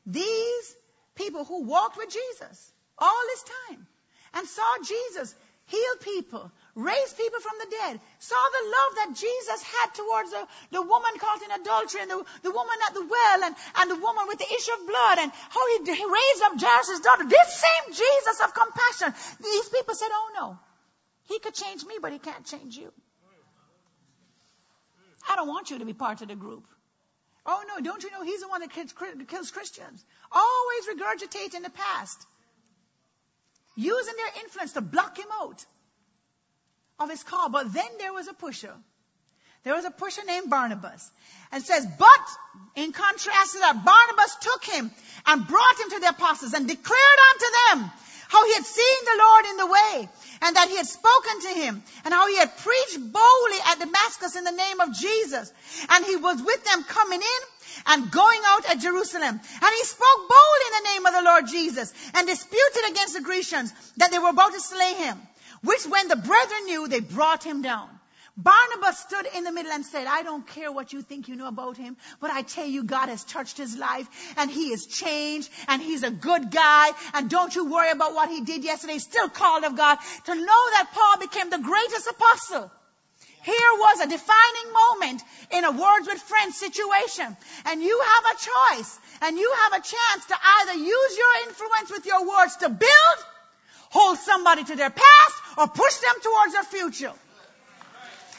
These 0.06 0.76
people 1.14 1.44
who 1.44 1.64
walked 1.64 1.96
with 1.96 2.10
Jesus 2.10 2.72
all 2.98 3.22
this 3.28 3.44
time 3.70 3.86
and 4.34 4.46
saw 4.46 4.76
Jesus 4.86 5.34
heal 5.66 5.96
people, 6.02 6.52
raise 6.74 7.12
people 7.14 7.40
from 7.40 7.56
the 7.58 7.70
dead, 7.70 8.00
saw 8.18 8.36
the 8.52 8.68
love 8.68 8.92
that 9.00 9.16
Jesus 9.16 9.62
had 9.62 9.94
towards 9.94 10.30
the, 10.30 10.46
the 10.72 10.82
woman 10.82 11.12
caught 11.18 11.40
in 11.40 11.50
adultery 11.52 12.02
and 12.02 12.10
the, 12.10 12.22
the 12.42 12.50
woman 12.50 12.78
at 12.86 12.94
the 12.94 13.06
well 13.06 13.44
and, 13.44 13.56
and 13.80 13.90
the 13.90 13.96
woman 13.96 14.24
with 14.28 14.38
the 14.38 14.52
issue 14.52 14.72
of 14.78 14.86
blood 14.86 15.18
and 15.20 15.32
how 15.32 15.64
he, 15.72 15.94
he 15.94 16.04
raised 16.04 16.42
up 16.44 16.60
Jairus' 16.60 17.00
daughter. 17.00 17.24
This 17.24 17.64
same 17.64 17.94
Jesus 17.94 18.40
of 18.44 18.52
compassion. 18.52 19.14
These 19.40 19.68
people 19.70 19.94
said, 19.94 20.12
oh 20.12 20.30
no, 20.36 20.58
he 21.28 21.38
could 21.38 21.54
change 21.54 21.84
me, 21.84 21.96
but 22.00 22.12
he 22.12 22.18
can't 22.18 22.44
change 22.44 22.76
you. 22.76 22.92
I 25.28 25.36
don't 25.36 25.48
want 25.48 25.70
you 25.70 25.78
to 25.78 25.84
be 25.84 25.94
part 25.94 26.20
of 26.22 26.28
the 26.28 26.34
group. 26.34 26.66
Oh 27.46 27.62
no, 27.68 27.82
don't 27.82 28.02
you 28.02 28.10
know 28.10 28.22
he's 28.22 28.40
the 28.40 28.48
one 28.48 28.60
that 28.60 28.70
kills 28.70 29.50
Christians? 29.50 30.04
Always 30.32 30.86
regurgitating 30.86 31.62
the 31.62 31.70
past. 31.70 32.26
Using 33.76 34.14
their 34.16 34.42
influence 34.42 34.72
to 34.74 34.80
block 34.80 35.18
him 35.18 35.26
out 35.40 35.64
of 37.00 37.10
his 37.10 37.22
call. 37.22 37.48
But 37.48 37.72
then 37.72 37.98
there 37.98 38.12
was 38.12 38.28
a 38.28 38.34
pusher. 38.34 38.74
There 39.64 39.74
was 39.74 39.84
a 39.84 39.90
pusher 39.90 40.24
named 40.26 40.50
Barnabas. 40.50 41.10
And 41.50 41.62
says, 41.62 41.86
but 41.98 42.82
in 42.82 42.92
contrast 42.92 43.52
to 43.52 43.58
that, 43.60 43.84
Barnabas 43.84 44.36
took 44.40 44.64
him 44.64 44.90
and 45.26 45.46
brought 45.46 45.80
him 45.80 45.90
to 45.90 46.00
the 46.00 46.08
apostles 46.08 46.52
and 46.52 46.68
declared 46.68 47.18
unto 47.32 47.46
them 47.80 47.90
how 48.28 48.44
he 48.46 48.54
had 48.54 48.64
seen 48.64 48.98
the 49.04 49.22
Lord 49.22 49.44
in 49.46 49.56
the 49.56 49.66
way 49.66 50.08
and 50.42 50.56
that 50.56 50.68
he 50.68 50.76
had 50.76 50.86
spoken 50.86 51.40
to 51.40 51.48
him 51.48 51.82
and 52.04 52.14
how 52.14 52.28
he 52.28 52.36
had 52.36 52.56
preached 52.56 52.98
boldly 53.00 53.58
at 53.66 53.78
Damascus 53.78 54.36
in 54.36 54.44
the 54.44 54.52
name 54.52 54.80
of 54.80 54.92
Jesus. 54.94 55.52
And 55.90 56.04
he 56.04 56.16
was 56.16 56.42
with 56.42 56.64
them 56.64 56.84
coming 56.84 57.20
in 57.20 57.42
and 57.86 58.10
going 58.10 58.40
out 58.46 58.70
at 58.70 58.80
Jerusalem. 58.80 59.40
And 59.40 59.74
he 59.76 59.84
spoke 59.84 60.20
boldly 60.28 60.66
in 60.66 60.82
the 60.82 60.90
name 60.90 61.06
of 61.06 61.14
the 61.14 61.22
Lord 61.22 61.46
Jesus 61.46 61.92
and 62.14 62.26
disputed 62.26 62.90
against 62.90 63.14
the 63.14 63.20
Grecians 63.20 63.72
that 63.96 64.10
they 64.10 64.18
were 64.18 64.30
about 64.30 64.52
to 64.52 64.60
slay 64.60 64.94
him, 64.94 65.18
which 65.62 65.86
when 65.86 66.08
the 66.08 66.16
brethren 66.16 66.64
knew, 66.66 66.88
they 66.88 67.00
brought 67.00 67.44
him 67.44 67.62
down. 67.62 67.88
Barnabas 68.36 68.98
stood 68.98 69.26
in 69.36 69.44
the 69.44 69.52
middle 69.52 69.70
and 69.70 69.86
said, 69.86 70.08
I 70.08 70.24
don't 70.24 70.44
care 70.44 70.72
what 70.72 70.92
you 70.92 71.02
think 71.02 71.28
you 71.28 71.36
know 71.36 71.46
about 71.46 71.76
him, 71.76 71.96
but 72.20 72.32
I 72.32 72.42
tell 72.42 72.66
you, 72.66 72.82
God 72.82 73.08
has 73.08 73.22
touched 73.22 73.56
his 73.56 73.76
life 73.76 74.08
and 74.36 74.50
he 74.50 74.72
is 74.72 74.86
changed 74.86 75.50
and 75.68 75.80
he's 75.80 76.02
a 76.02 76.10
good 76.10 76.50
guy. 76.50 76.90
And 77.14 77.30
don't 77.30 77.54
you 77.54 77.70
worry 77.70 77.90
about 77.90 78.12
what 78.12 78.28
he 78.28 78.40
did 78.40 78.64
yesterday. 78.64 78.94
He's 78.94 79.04
still 79.04 79.28
called 79.28 79.62
of 79.62 79.76
God. 79.76 79.98
To 80.24 80.34
know 80.34 80.62
that 80.70 80.90
Paul 80.92 81.18
became 81.20 81.48
the 81.48 81.58
greatest 81.58 82.08
apostle. 82.08 82.72
Here 83.44 83.72
was 83.76 84.00
a 84.00 84.08
defining 84.08 84.72
moment 84.72 85.22
in 85.52 85.64
a 85.64 85.70
words 85.70 86.08
with 86.08 86.20
friends 86.20 86.56
situation. 86.56 87.36
And 87.66 87.82
you 87.82 88.02
have 88.04 88.24
a 88.24 88.78
choice 88.78 88.98
and 89.22 89.38
you 89.38 89.54
have 89.62 89.74
a 89.74 89.84
chance 89.84 90.26
to 90.26 90.36
either 90.58 90.74
use 90.74 91.18
your 91.18 91.48
influence 91.48 91.90
with 91.92 92.06
your 92.06 92.26
words 92.26 92.56
to 92.56 92.68
build, 92.68 93.18
hold 93.90 94.18
somebody 94.18 94.64
to 94.64 94.74
their 94.74 94.90
past, 94.90 95.36
or 95.56 95.68
push 95.68 95.94
them 95.98 96.14
towards 96.20 96.52
their 96.54 96.64
future. 96.64 97.12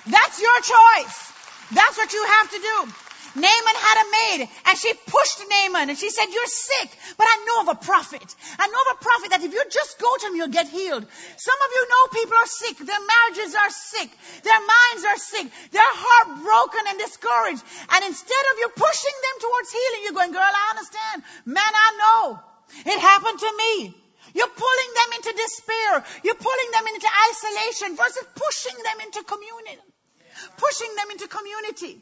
That's 0.08 0.42
your 0.42 0.60
choice. 0.62 1.32
That's 1.74 1.98
what 1.98 2.14
you 2.14 2.24
have 2.40 2.52
to 2.52 2.60
do. 2.60 2.94
Naaman 3.36 3.76
had 3.76 3.98
a 4.00 4.08
maid 4.16 4.50
and 4.66 4.78
she 4.80 4.94
pushed 4.94 5.44
Naaman 5.44 5.90
and 5.90 5.98
she 5.98 6.10
said, 6.10 6.32
you're 6.32 6.48
sick, 6.48 6.90
but 7.18 7.28
I 7.28 7.36
know 7.44 7.58
of 7.68 7.76
a 7.76 7.80
prophet. 7.84 8.24
I 8.58 8.68
know 8.72 8.82
of 8.88 8.92
a 8.96 9.04
prophet 9.04 9.30
that 9.36 9.44
if 9.44 9.52
you 9.52 9.60
just 9.68 10.00
go 10.00 10.08
to 10.08 10.28
him, 10.28 10.36
you'll 10.40 10.56
get 10.56 10.72
healed. 10.72 11.04
Some 11.04 11.60
of 11.60 11.70
you 11.76 11.84
know 11.84 12.04
people 12.16 12.38
are 12.40 12.48
sick. 12.48 12.78
Their 12.80 13.04
marriages 13.04 13.52
are 13.60 13.72
sick. 13.76 14.10
Their 14.40 14.62
minds 14.64 15.04
are 15.04 15.20
sick. 15.20 15.48
They're 15.76 15.96
heartbroken 16.00 16.84
and 16.88 16.98
discouraged. 16.98 17.64
And 17.92 18.02
instead 18.08 18.46
of 18.52 18.60
you 18.64 18.68
pushing 18.72 19.18
them 19.20 19.36
towards 19.44 19.70
healing, 19.76 20.02
you're 20.08 20.20
going, 20.20 20.32
girl, 20.32 20.56
I 20.56 20.66
understand. 20.72 21.18
Man, 21.44 21.74
I 21.76 21.90
know. 22.00 22.40
It 22.88 23.00
happened 23.04 23.40
to 23.44 23.52
me. 23.52 23.74
You're 24.32 24.56
pulling 24.56 24.92
them 24.96 25.10
into 25.20 25.32
despair. 25.36 25.92
You're 26.24 26.40
pulling 26.40 26.70
them 26.72 26.88
into 26.88 27.10
isolation 27.36 28.00
versus 28.00 28.26
pushing 28.32 28.78
them 28.80 28.98
into 29.04 29.28
community 29.28 29.95
pushing 30.58 30.96
them 30.96 31.12
into 31.12 31.28
community. 31.28 32.02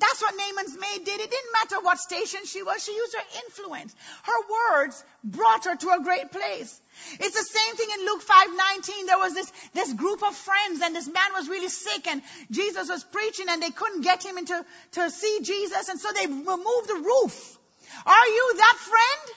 That's 0.00 0.22
what 0.22 0.34
Naaman's 0.36 0.78
maid 0.78 1.04
did. 1.04 1.20
It 1.20 1.30
didn't 1.30 1.52
matter 1.52 1.80
what 1.82 1.98
station 1.98 2.46
she 2.46 2.62
was. 2.62 2.84
She 2.84 2.94
used 2.94 3.14
her 3.14 3.40
influence. 3.44 3.94
Her 4.22 4.40
words 4.48 5.04
brought 5.24 5.64
her 5.64 5.74
to 5.74 5.90
a 5.90 6.04
great 6.04 6.30
place. 6.30 6.80
It's 7.18 7.36
the 7.36 7.58
same 7.58 7.76
thing 7.76 7.88
in 7.98 8.06
Luke 8.06 8.22
5:19. 8.22 9.06
There 9.06 9.18
was 9.18 9.34
this, 9.34 9.52
this 9.74 9.92
group 9.92 10.22
of 10.22 10.36
friends 10.36 10.80
and 10.82 10.94
this 10.94 11.08
man 11.08 11.32
was 11.34 11.48
really 11.48 11.68
sick 11.68 12.06
and 12.06 12.22
Jesus 12.50 12.88
was 12.88 13.02
preaching 13.02 13.46
and 13.48 13.60
they 13.60 13.70
couldn't 13.70 14.02
get 14.02 14.24
him 14.24 14.38
into, 14.38 14.64
to 14.92 15.10
see 15.10 15.40
Jesus 15.42 15.88
and 15.88 16.00
so 16.00 16.12
they 16.12 16.26
removed 16.26 16.88
the 16.88 17.02
roof. 17.02 17.58
Are 18.06 18.26
you 18.28 18.54
that 18.56 18.76
friend? 18.78 19.36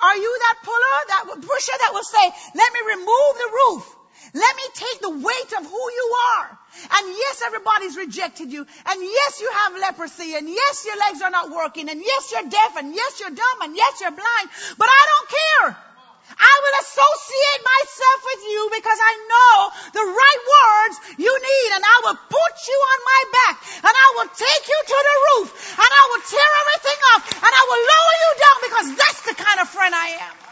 Are 0.00 0.16
you 0.16 0.38
that 0.38 0.58
puller, 0.64 0.96
that 1.08 1.24
pusher 1.42 1.76
that 1.78 1.92
will 1.92 2.04
say, 2.04 2.32
let 2.54 2.72
me 2.72 2.80
remove 2.86 3.32
the 3.36 3.50
roof 3.52 3.96
let 4.34 4.56
me 4.56 4.62
take 4.74 5.00
the 5.00 5.10
weight 5.10 5.52
of 5.58 5.66
who 5.66 5.84
you 5.90 6.06
are. 6.38 6.58
And 6.92 7.04
yes, 7.08 7.42
everybody's 7.44 7.96
rejected 7.96 8.52
you. 8.52 8.62
And 8.62 8.98
yes, 9.02 9.40
you 9.40 9.50
have 9.50 9.80
leprosy. 9.80 10.34
And 10.34 10.48
yes, 10.48 10.86
your 10.86 10.96
legs 10.96 11.22
are 11.22 11.30
not 11.30 11.50
working. 11.50 11.90
And 11.90 12.00
yes, 12.00 12.30
you're 12.30 12.48
deaf. 12.48 12.76
And 12.78 12.94
yes, 12.94 13.18
you're 13.18 13.34
dumb. 13.34 13.58
And 13.62 13.76
yes, 13.76 14.00
you're 14.00 14.14
blind. 14.14 14.46
But 14.78 14.88
I 14.88 15.02
don't 15.10 15.28
care. 15.28 15.90
I 16.30 16.54
will 16.62 16.76
associate 16.78 17.62
myself 17.66 18.18
with 18.22 18.42
you 18.46 18.62
because 18.70 19.00
I 19.02 19.14
know 19.26 19.54
the 19.98 20.06
right 20.14 20.42
words 20.46 20.94
you 21.18 21.32
need 21.34 21.70
and 21.74 21.82
I 21.82 21.96
will 22.06 22.18
put 22.30 22.54
you 22.70 22.78
on 22.78 22.98
my 23.02 23.22
back 23.34 23.56
and 23.82 23.94
I 23.94 24.08
will 24.14 24.30
take 24.30 24.64
you 24.70 24.80
to 24.94 24.98
the 25.10 25.16
roof 25.26 25.48
and 25.74 25.90
I 25.90 26.04
will 26.06 26.22
tear 26.30 26.50
everything 26.62 27.00
off 27.14 27.22
and 27.34 27.50
I 27.50 27.62
will 27.66 27.82
lower 27.82 28.16
you 28.22 28.32
down 28.38 28.58
because 28.62 28.88
that's 28.94 29.22
the 29.26 29.34
kind 29.42 29.58
of 29.58 29.66
friend 29.74 29.90
I 29.90 30.08
am. 30.22 30.49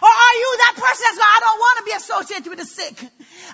Or 0.00 0.08
are 0.08 0.34
you 0.34 0.50
that 0.58 0.74
person 0.76 1.04
that's 1.06 1.18
like, 1.18 1.34
I 1.34 1.40
don't 1.40 1.58
want 1.58 1.78
to 1.78 1.84
be 1.84 1.92
associated 1.92 2.48
with 2.50 2.58
the 2.58 2.66
sick. 2.66 2.96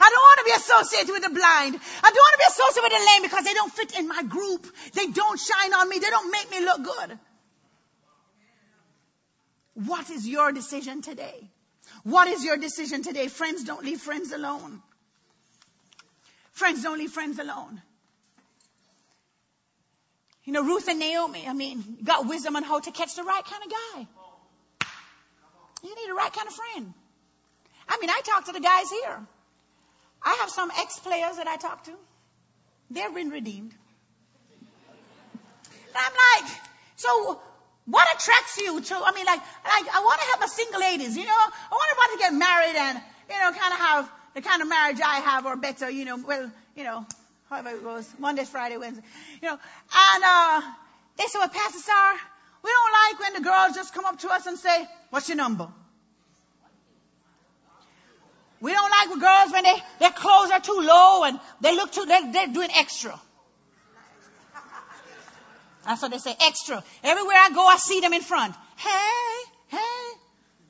I 0.00 0.08
don't 0.10 0.24
want 0.28 0.38
to 0.40 0.44
be 0.44 0.56
associated 0.56 1.12
with 1.12 1.22
the 1.22 1.30
blind. 1.30 1.80
I 2.02 2.08
don't 2.10 2.24
want 2.26 2.34
to 2.34 2.42
be 2.44 2.50
associated 2.52 2.82
with 2.84 2.92
the 2.92 3.04
lame 3.04 3.22
because 3.22 3.44
they 3.44 3.54
don't 3.54 3.72
fit 3.72 3.98
in 3.98 4.08
my 4.08 4.22
group. 4.22 4.66
They 4.92 5.06
don't 5.06 5.40
shine 5.40 5.72
on 5.72 5.88
me. 5.88 5.98
They 5.98 6.10
don't 6.10 6.30
make 6.30 6.50
me 6.50 6.60
look 6.60 6.82
good. 6.84 7.18
What 9.74 10.10
is 10.10 10.28
your 10.28 10.52
decision 10.52 11.02
today? 11.02 11.50
What 12.04 12.28
is 12.28 12.44
your 12.44 12.56
decision 12.56 13.02
today? 13.02 13.28
Friends 13.28 13.64
don't 13.64 13.84
leave 13.84 14.00
friends 14.00 14.32
alone. 14.32 14.82
Friends 16.52 16.82
don't 16.82 16.98
leave 16.98 17.10
friends 17.10 17.38
alone. 17.38 17.80
You 20.44 20.52
know, 20.52 20.62
Ruth 20.62 20.88
and 20.88 21.00
Naomi, 21.00 21.46
I 21.48 21.54
mean, 21.54 21.98
got 22.04 22.26
wisdom 22.26 22.54
on 22.54 22.62
how 22.62 22.78
to 22.78 22.90
catch 22.92 23.16
the 23.16 23.24
right 23.24 23.44
kind 23.44 23.62
of 23.64 23.70
guy. 23.70 24.06
You 25.84 25.94
need 25.94 26.08
the 26.08 26.14
right 26.14 26.32
kind 26.32 26.48
of 26.48 26.54
friend. 26.54 26.94
I 27.88 27.98
mean, 28.00 28.10
I 28.10 28.20
talk 28.24 28.46
to 28.46 28.52
the 28.52 28.60
guys 28.60 28.90
here. 28.90 29.20
I 30.22 30.38
have 30.40 30.48
some 30.48 30.70
ex-players 30.70 31.36
that 31.36 31.46
I 31.46 31.56
talk 31.56 31.84
to. 31.84 31.92
They've 32.90 33.14
been 33.14 33.28
redeemed. 33.28 33.74
And 35.88 35.96
I'm 35.96 36.12
like, 36.42 36.52
so 36.96 37.40
what 37.84 38.08
attracts 38.16 38.56
you 38.58 38.80
to, 38.80 38.94
I 38.94 39.12
mean, 39.12 39.26
like, 39.26 39.40
like 39.40 39.94
I 39.94 40.00
want 40.00 40.20
to 40.20 40.26
have 40.32 40.42
a 40.42 40.48
single 40.48 40.80
ladies, 40.80 41.16
you 41.16 41.24
know, 41.24 41.30
I 41.30 41.70
want 41.70 41.84
everybody 41.92 42.12
to 42.12 42.18
get 42.18 42.32
married 42.32 42.76
and, 42.76 43.02
you 43.28 43.38
know, 43.38 43.52
kind 43.52 43.72
of 43.74 43.78
have 43.78 44.10
the 44.34 44.40
kind 44.40 44.62
of 44.62 44.68
marriage 44.68 45.00
I 45.04 45.20
have 45.20 45.44
or 45.44 45.56
better, 45.56 45.90
you 45.90 46.06
know, 46.06 46.16
well, 46.16 46.50
you 46.74 46.84
know, 46.84 47.06
however 47.50 47.70
it 47.70 47.84
goes, 47.84 48.08
Monday, 48.18 48.44
Friday, 48.44 48.78
Wednesday, 48.78 49.04
you 49.42 49.48
know, 49.48 49.58
and, 49.94 50.24
uh, 50.24 50.62
they 51.18 51.24
said, 51.26 51.38
well, 51.40 51.48
Pastor 51.48 51.78
Star, 51.78 52.14
we 52.64 52.70
don't 52.70 52.92
like 52.92 53.20
when 53.20 53.42
the 53.42 53.48
girls 53.48 53.74
just 53.74 53.92
come 53.92 54.06
up 54.06 54.18
to 54.20 54.28
us 54.30 54.46
and 54.46 54.58
say, 54.58 54.86
what's 55.10 55.28
your 55.28 55.36
number? 55.36 55.68
We 58.60 58.72
don't 58.72 58.90
like 58.90 59.10
when 59.10 59.18
girls 59.20 59.52
when 59.52 59.64
they, 59.64 59.76
their 60.00 60.12
clothes 60.12 60.50
are 60.50 60.60
too 60.60 60.80
low 60.80 61.24
and 61.24 61.38
they 61.60 61.76
look 61.76 61.92
too, 61.92 62.06
they're, 62.06 62.32
they're 62.32 62.48
doing 62.48 62.70
extra. 62.74 63.20
That's 65.84 66.00
what 66.00 66.10
they 66.10 66.16
say, 66.16 66.34
extra. 66.40 66.82
Everywhere 67.02 67.36
I 67.38 67.50
go, 67.50 67.66
I 67.66 67.76
see 67.76 68.00
them 68.00 68.14
in 68.14 68.22
front. 68.22 68.54
Hey, 68.78 69.50
hey. 69.68 70.18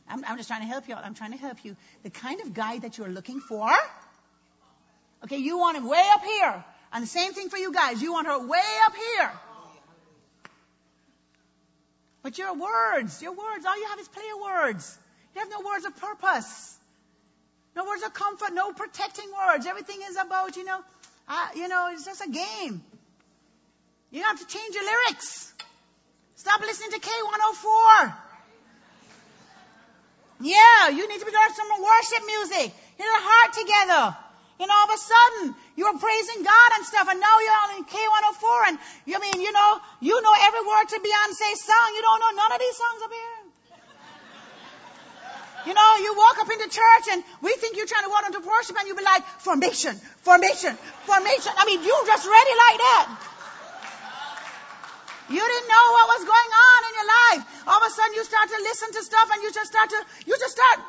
I'm, 0.09 0.24
I'm 0.24 0.37
just 0.37 0.48
trying 0.48 0.62
to 0.62 0.66
help 0.66 0.88
you 0.88 0.96
out. 0.96 1.04
I'm 1.04 1.14
trying 1.14 1.30
to 1.30 1.38
help 1.38 1.64
you. 1.64 1.76
The 2.02 2.11
kind 2.11 2.40
of 2.40 2.52
guy 2.52 2.80
that 2.80 2.98
you're 2.98 3.09
looking 3.09 3.38
for, 3.38 3.70
okay, 5.22 5.38
you 5.38 5.59
want 5.59 5.76
him 5.76 5.87
way 5.87 6.04
up 6.12 6.24
here. 6.24 6.64
And 6.92 7.04
the 7.04 7.09
same 7.09 7.33
thing 7.33 7.48
for 7.50 7.57
you 7.57 7.72
guys. 7.72 8.02
You 8.02 8.12
want 8.12 8.26
her 8.26 8.44
way 8.44 8.78
up 8.87 8.94
here. 8.96 9.30
But 12.24 12.38
your 12.38 12.54
words, 12.54 13.20
your 13.20 13.32
words, 13.32 13.66
all 13.66 13.76
you 13.78 13.87
have 13.90 14.00
is 14.00 14.08
player 14.08 14.37
words. 14.42 14.98
You 15.34 15.42
have 15.42 15.50
no 15.50 15.60
words 15.60 15.84
of 15.84 15.94
purpose. 15.94 16.78
No 17.76 17.84
words 17.84 18.02
of 18.02 18.14
comfort, 18.14 18.54
no 18.54 18.72
protecting 18.72 19.26
words. 19.30 19.66
Everything 19.66 20.00
is 20.08 20.16
about, 20.16 20.56
you 20.56 20.64
know, 20.64 20.80
uh, 21.28 21.48
you 21.54 21.68
know, 21.68 21.90
it's 21.92 22.06
just 22.06 22.24
a 22.24 22.30
game. 22.30 22.82
You 24.10 24.22
have 24.22 24.38
to 24.40 24.46
change 24.46 24.74
your 24.74 24.84
lyrics. 24.84 25.52
Stop 26.37 26.62
listening 26.62 26.92
to 26.92 27.01
K104. 27.01 28.14
Yeah, 30.40 30.88
you 30.88 31.07
need 31.07 31.20
to 31.20 31.26
be 31.26 31.30
doing 31.30 31.55
some 31.55 31.82
worship 31.82 32.26
music. 32.26 32.74
Get 32.96 33.07
a 33.07 33.20
heart 33.20 33.53
together. 33.53 34.16
And 34.61 34.70
all 34.70 34.84
of 34.84 34.94
a 34.94 34.99
sudden, 34.99 35.55
you're 35.77 35.99
praising 35.99 36.43
God 36.43 36.70
and 36.79 36.87
stuff, 36.87 37.09
and 37.11 37.18
now 37.18 37.37
you're 37.43 37.61
on 37.66 37.85
K104, 37.85 38.68
and 38.68 38.79
you 39.07 39.18
mean, 39.18 39.41
you 39.43 39.53
know, 39.53 39.70
you 40.01 40.14
know 40.22 40.35
every 40.47 40.62
word 40.62 40.87
to 40.95 40.97
Beyonce's 41.03 41.61
song. 41.66 41.89
You 41.95 42.03
don't 42.03 42.20
know 42.20 42.33
none 42.35 42.53
of 42.53 42.61
these 42.61 42.77
songs 42.77 43.01
up 43.03 43.11
here. 43.11 43.45
You 45.66 45.72
know, 45.72 45.91
you 45.97 46.12
walk 46.14 46.37
up 46.45 46.51
into 46.53 46.68
church 46.68 47.07
and 47.11 47.25
we 47.41 47.57
think 47.57 47.77
you're 47.77 47.89
trying 47.89 48.05
to 48.05 48.12
walk 48.12 48.29
into 48.29 48.45
worship 48.45 48.77
and 48.77 48.87
you 48.87 48.95
be 48.95 49.03
like, 49.03 49.25
formation, 49.41 49.97
formation, 50.20 50.77
formation. 51.09 51.53
I 51.57 51.64
mean, 51.64 51.81
you 51.81 51.95
just 52.05 52.29
ready 52.29 52.55
like 52.68 52.79
that. 52.85 53.07
You 55.33 55.41
didn't 55.41 55.68
know 55.72 55.87
what 55.97 56.05
was 56.20 56.22
going 56.29 56.53
on 56.53 56.79
in 56.85 56.93
your 57.01 57.09
life. 57.09 57.43
All 57.64 57.81
of 57.81 57.89
a 57.89 57.93
sudden 57.97 58.12
you 58.12 58.25
start 58.29 58.45
to 58.53 58.61
listen 58.61 58.93
to 58.93 59.01
stuff 59.09 59.29
and 59.33 59.41
you 59.41 59.51
just 59.57 59.72
start 59.72 59.89
to, 59.89 60.01
you 60.29 60.37
just 60.37 60.53
start 60.53 60.85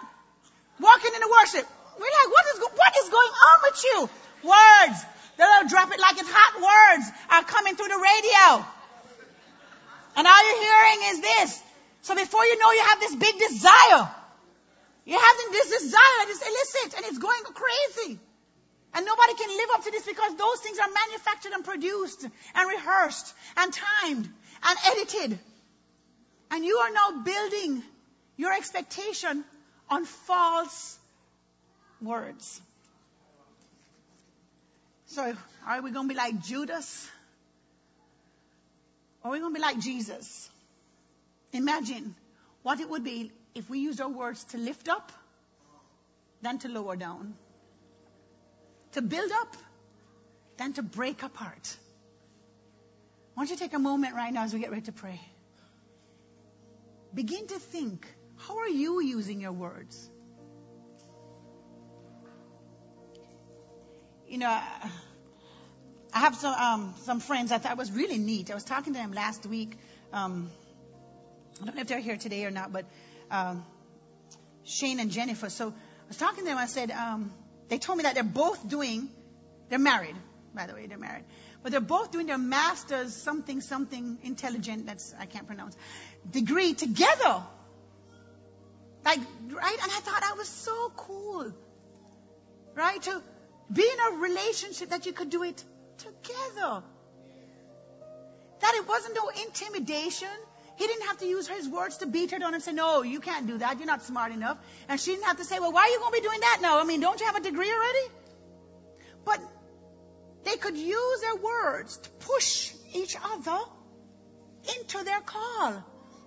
walking 0.83 1.15
into 1.15 1.29
worship. 1.31 1.63
We're 1.95 2.11
like, 2.11 2.29
what 2.35 2.45
is, 2.51 2.57
what 2.59 2.93
is 2.99 3.07
going 3.07 3.31
on 3.31 3.57
with 3.63 3.79
you? 3.79 3.97
Words, 4.43 5.05
They'll 5.37 5.67
drop 5.67 5.91
it 5.91 5.99
like 5.99 6.17
it's 6.17 6.31
hot 6.31 6.55
words 6.55 7.05
are 7.29 7.43
coming 7.43 7.75
through 7.75 7.89
the 7.89 7.99
radio. 7.99 8.65
And 10.15 10.27
all 10.27 10.41
you're 10.47 10.63
hearing 10.63 10.99
is 11.11 11.21
this. 11.21 11.63
So 12.03 12.15
before 12.15 12.45
you 12.45 12.57
know 12.59 12.71
you 12.71 12.83
have 12.87 12.99
this 12.99 13.15
big 13.15 13.35
desire. 13.37 14.07
You're 15.05 15.21
having 15.21 15.51
this 15.51 15.69
desire 15.81 16.15
that 16.23 16.27
is 16.29 16.41
illicit 16.41 16.97
and 16.97 17.05
it's 17.05 17.19
going 17.19 17.43
crazy. 17.43 18.19
And 18.93 19.05
nobody 19.05 19.33
can 19.33 19.49
live 19.49 19.69
up 19.75 19.83
to 19.83 19.91
this 19.91 20.05
because 20.05 20.35
those 20.35 20.59
things 20.61 20.79
are 20.79 20.87
manufactured 20.87 21.51
and 21.51 21.65
produced 21.65 22.23
and 22.23 22.69
rehearsed 22.69 23.33
and 23.57 23.73
timed 23.73 24.29
and 24.63 24.77
edited. 24.87 25.39
And 26.51 26.63
you 26.63 26.77
are 26.77 26.91
now 26.91 27.23
building 27.23 27.83
your 28.37 28.53
expectation 28.53 29.43
on 29.89 30.05
false 30.05 30.97
words. 32.01 32.61
So, 35.07 35.33
are 35.67 35.81
we 35.81 35.91
going 35.91 36.07
to 36.07 36.13
be 36.13 36.17
like 36.17 36.41
Judas? 36.43 37.09
Or 39.23 39.29
are 39.29 39.31
we 39.33 39.39
going 39.39 39.53
to 39.53 39.59
be 39.59 39.61
like 39.61 39.79
Jesus? 39.79 40.49
Imagine 41.53 42.15
what 42.63 42.79
it 42.79 42.89
would 42.89 43.03
be 43.03 43.31
if 43.53 43.69
we 43.69 43.79
used 43.79 44.01
our 44.01 44.09
words 44.09 44.43
to 44.45 44.57
lift 44.57 44.89
up 44.89 45.11
than 46.41 46.59
to 46.59 46.69
lower 46.69 46.95
down 46.95 47.35
to 48.95 49.01
build 49.01 49.31
up 49.41 49.55
than 50.57 50.71
to 50.73 50.81
break 50.81 51.21
apart. 51.21 51.77
Why 53.33 53.43
don't 53.43 53.49
you 53.49 53.57
take 53.57 53.73
a 53.73 53.79
moment 53.79 54.15
right 54.15 54.31
now 54.31 54.43
as 54.45 54.53
we 54.53 54.61
get 54.61 54.71
ready 54.71 54.83
to 54.83 54.93
pray. 54.93 55.19
Begin 57.13 57.45
to 57.47 57.59
think 57.59 58.07
how 58.37 58.59
are 58.59 58.69
you 58.69 59.01
using 59.01 59.41
your 59.41 59.51
words? 59.51 60.09
You 64.35 64.41
know, 64.41 64.49
I 64.49 66.19
have 66.19 66.35
some 66.35 66.53
um, 66.53 66.93
some 67.03 67.21
friends 67.21 67.53
I 67.53 67.57
thought 67.57 67.77
was 67.77 67.89
really 67.89 68.17
neat. 68.17 68.51
I 68.51 68.53
was 68.53 68.65
talking 68.65 68.91
to 68.91 68.99
them 68.99 69.13
last 69.13 69.45
week. 69.45 69.77
Um, 70.11 70.51
I 71.61 71.65
don't 71.65 71.75
know 71.75 71.81
if 71.83 71.87
they're 71.87 72.01
here 72.01 72.17
today 72.17 72.43
or 72.43 72.51
not, 72.51 72.73
but 72.73 72.83
um, 73.31 73.63
Shane 74.65 74.99
and 74.99 75.09
Jennifer. 75.09 75.49
So 75.49 75.69
I 75.69 76.07
was 76.09 76.17
talking 76.17 76.43
to 76.43 76.49
them. 76.49 76.57
I 76.57 76.65
said, 76.65 76.91
um, 76.91 77.31
they 77.69 77.77
told 77.77 77.97
me 77.97 78.03
that 78.03 78.15
they're 78.15 78.25
both 78.25 78.67
doing, 78.67 79.07
they're 79.69 79.79
married, 79.79 80.17
by 80.53 80.67
the 80.67 80.73
way, 80.73 80.85
they're 80.87 80.97
married. 80.97 81.23
But 81.63 81.71
they're 81.71 81.79
both 81.79 82.11
doing 82.11 82.27
their 82.27 82.37
master's 82.37 83.13
something, 83.13 83.61
something 83.61 84.17
intelligent, 84.21 84.85
that's, 84.85 85.15
I 85.17 85.27
can't 85.27 85.47
pronounce, 85.47 85.77
degree 86.29 86.73
together. 86.73 87.41
Like, 89.05 89.19
right? 89.49 89.77
And 89.81 89.91
I 89.93 89.99
thought 90.01 90.19
that 90.19 90.35
was 90.37 90.49
so 90.49 90.91
cool. 90.97 91.53
Right? 92.75 93.01
To 93.03 93.21
be 93.71 93.83
in 93.83 94.13
a 94.13 94.17
relationship 94.19 94.89
that 94.89 95.05
you 95.05 95.13
could 95.13 95.29
do 95.29 95.43
it 95.43 95.63
together. 95.97 96.83
That 98.61 98.75
it 98.75 98.87
wasn't 98.87 99.15
no 99.15 99.29
intimidation. 99.29 100.29
He 100.77 100.87
didn't 100.87 101.07
have 101.07 101.17
to 101.19 101.25
use 101.25 101.47
his 101.47 101.67
words 101.69 101.97
to 101.97 102.05
beat 102.05 102.31
her 102.31 102.39
down 102.39 102.53
and 102.53 102.61
say, 102.61 102.73
no, 102.73 103.01
you 103.01 103.19
can't 103.19 103.47
do 103.47 103.57
that. 103.59 103.77
You're 103.77 103.87
not 103.87 104.03
smart 104.03 104.31
enough. 104.31 104.57
And 104.89 104.99
she 104.99 105.11
didn't 105.11 105.25
have 105.25 105.37
to 105.37 105.45
say, 105.45 105.59
well, 105.59 105.71
why 105.71 105.83
are 105.83 105.89
you 105.89 105.99
going 105.99 106.13
to 106.13 106.21
be 106.21 106.27
doing 106.27 106.39
that 106.41 106.59
now? 106.61 106.79
I 106.79 106.83
mean, 106.83 106.99
don't 106.99 107.19
you 107.19 107.25
have 107.25 107.35
a 107.35 107.41
degree 107.41 107.71
already? 107.71 108.07
But 109.23 109.39
they 110.43 110.57
could 110.57 110.77
use 110.77 111.21
their 111.21 111.35
words 111.35 111.97
to 111.97 112.09
push 112.09 112.73
each 112.93 113.15
other 113.23 113.59
into 114.77 115.03
their 115.03 115.21
call. 115.21 115.83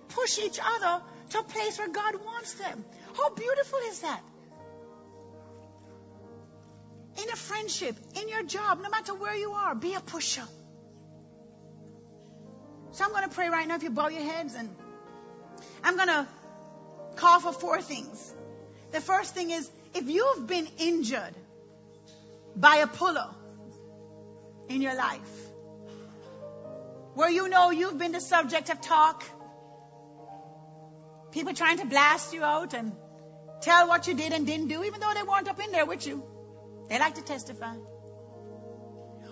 Push 0.09 0.39
each 0.39 0.59
other 0.61 1.03
to 1.29 1.39
a 1.39 1.43
place 1.43 1.77
where 1.77 1.87
God 1.87 2.15
wants 2.25 2.53
them. 2.53 2.83
How 3.15 3.29
beautiful 3.29 3.79
is 3.87 4.01
that? 4.01 4.21
In 7.21 7.29
a 7.29 7.35
friendship, 7.35 7.95
in 8.21 8.29
your 8.29 8.43
job, 8.43 8.81
no 8.81 8.89
matter 8.89 9.13
where 9.13 9.35
you 9.35 9.51
are, 9.51 9.75
be 9.75 9.93
a 9.93 9.99
pusher. 9.99 10.47
So 12.91 13.03
I'm 13.03 13.11
going 13.11 13.27
to 13.27 13.35
pray 13.35 13.49
right 13.49 13.67
now 13.67 13.75
if 13.75 13.83
you 13.83 13.89
bow 13.89 14.07
your 14.07 14.23
heads 14.23 14.55
and 14.55 14.69
I'm 15.83 15.95
going 15.95 16.07
to 16.07 16.27
call 17.15 17.39
for 17.39 17.51
four 17.51 17.81
things. 17.81 18.33
The 18.91 19.01
first 19.01 19.35
thing 19.35 19.51
is 19.51 19.69
if 19.93 20.09
you've 20.09 20.47
been 20.47 20.67
injured 20.77 21.35
by 22.55 22.77
a 22.77 22.87
puller 22.87 23.29
in 24.69 24.81
your 24.81 24.95
life, 24.95 25.35
where 27.15 27.29
you 27.29 27.49
know 27.49 27.69
you've 27.71 27.97
been 27.97 28.11
the 28.13 28.21
subject 28.21 28.69
of 28.69 28.81
talk, 28.81 29.23
people 31.31 31.53
trying 31.53 31.79
to 31.79 31.85
blast 31.85 32.33
you 32.33 32.43
out 32.43 32.73
and 32.73 32.93
tell 33.61 33.87
what 33.87 34.07
you 34.07 34.13
did 34.13 34.31
and 34.31 34.47
didn't 34.47 34.67
do, 34.67 34.83
even 34.83 34.99
though 34.99 35.13
they 35.13 35.23
weren't 35.23 35.49
up 35.49 35.63
in 35.63 35.71
there 35.71 35.85
with 35.85 36.07
you. 36.07 36.23
They 36.89 36.99
like 36.99 37.15
to 37.15 37.21
testify. 37.21 37.75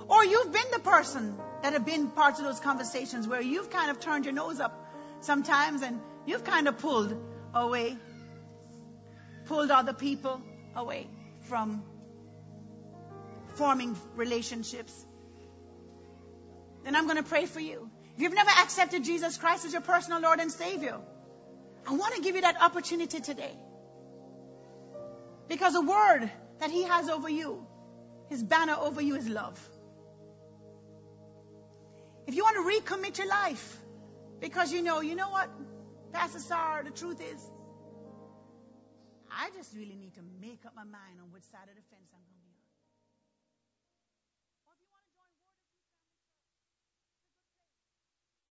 Or 0.10 0.24
you've 0.24 0.53
been 0.53 0.72
the 0.72 0.80
person 0.80 1.36
that 1.64 1.74
have 1.74 1.86
been 1.86 2.10
parts 2.12 2.39
of 2.39 2.45
those 2.45 2.60
conversations 2.60 3.28
where 3.28 3.41
you've 3.41 3.70
kind 3.70 3.91
of 3.91 3.99
turned 3.99 4.26
your 4.26 4.34
nose 4.34 4.60
up 4.60 4.74
sometimes 5.22 5.82
and 5.82 5.99
you've 6.26 6.43
kind 6.43 6.68
of 6.68 6.78
pulled 6.78 7.16
away, 7.53 7.97
pulled 9.45 9.72
other 9.72 9.93
people 9.93 10.41
away 10.76 11.08
from 11.49 11.84
forming 13.55 13.97
relationships. 14.16 14.93
Then 16.84 16.95
I'm 16.95 17.05
going 17.05 17.18
to 17.18 17.24
pray 17.24 17.45
for 17.45 17.60
you. 17.60 17.89
If 18.16 18.22
you've 18.22 18.34
never 18.34 18.49
accepted 18.49 19.03
Jesus 19.03 19.38
Christ 19.38 19.66
as 19.66 19.74
your 19.74 19.82
personal 19.82 20.22
Lord 20.22 20.39
and 20.39 20.51
Savior, 20.51 20.99
I 21.88 21.93
want 21.95 22.16
to 22.16 22.22
give 22.22 22.36
you 22.36 22.41
that 22.41 22.62
opportunity 22.62 23.20
today. 23.20 23.51
Because 25.47 25.74
the 25.74 25.82
word 25.82 26.30
that 26.60 26.72
He 26.72 26.84
has 26.84 27.10
over 27.10 27.30
you, 27.30 27.66
His 28.30 28.43
banner 28.43 28.76
over 28.80 29.01
you 29.01 29.16
is 29.16 29.28
love. 29.28 29.60
If 32.28 32.36
you 32.36 32.43
want 32.43 32.58
to 32.58 32.82
recommit 32.82 33.18
your 33.18 33.28
life, 33.28 33.78
because 34.39 34.72
you 34.72 34.82
know, 34.82 35.01
you 35.01 35.16
know 35.16 35.30
what, 35.30 35.49
Pastor 36.12 36.39
Sarah, 36.39 36.84
the 36.84 36.91
truth 36.91 37.22
is, 37.22 37.41
I 39.32 39.49
just 39.55 39.76
really 39.76 39.95
need 39.95 40.14
to 40.16 40.22
make 40.41 40.66
up 40.66 40.76
my 40.76 40.84
mind 40.84 41.20
on 41.22 41.32
which 41.32 41.43
side 41.43 41.70
of 41.70 41.76
the 41.76 41.82
fence 41.89 41.97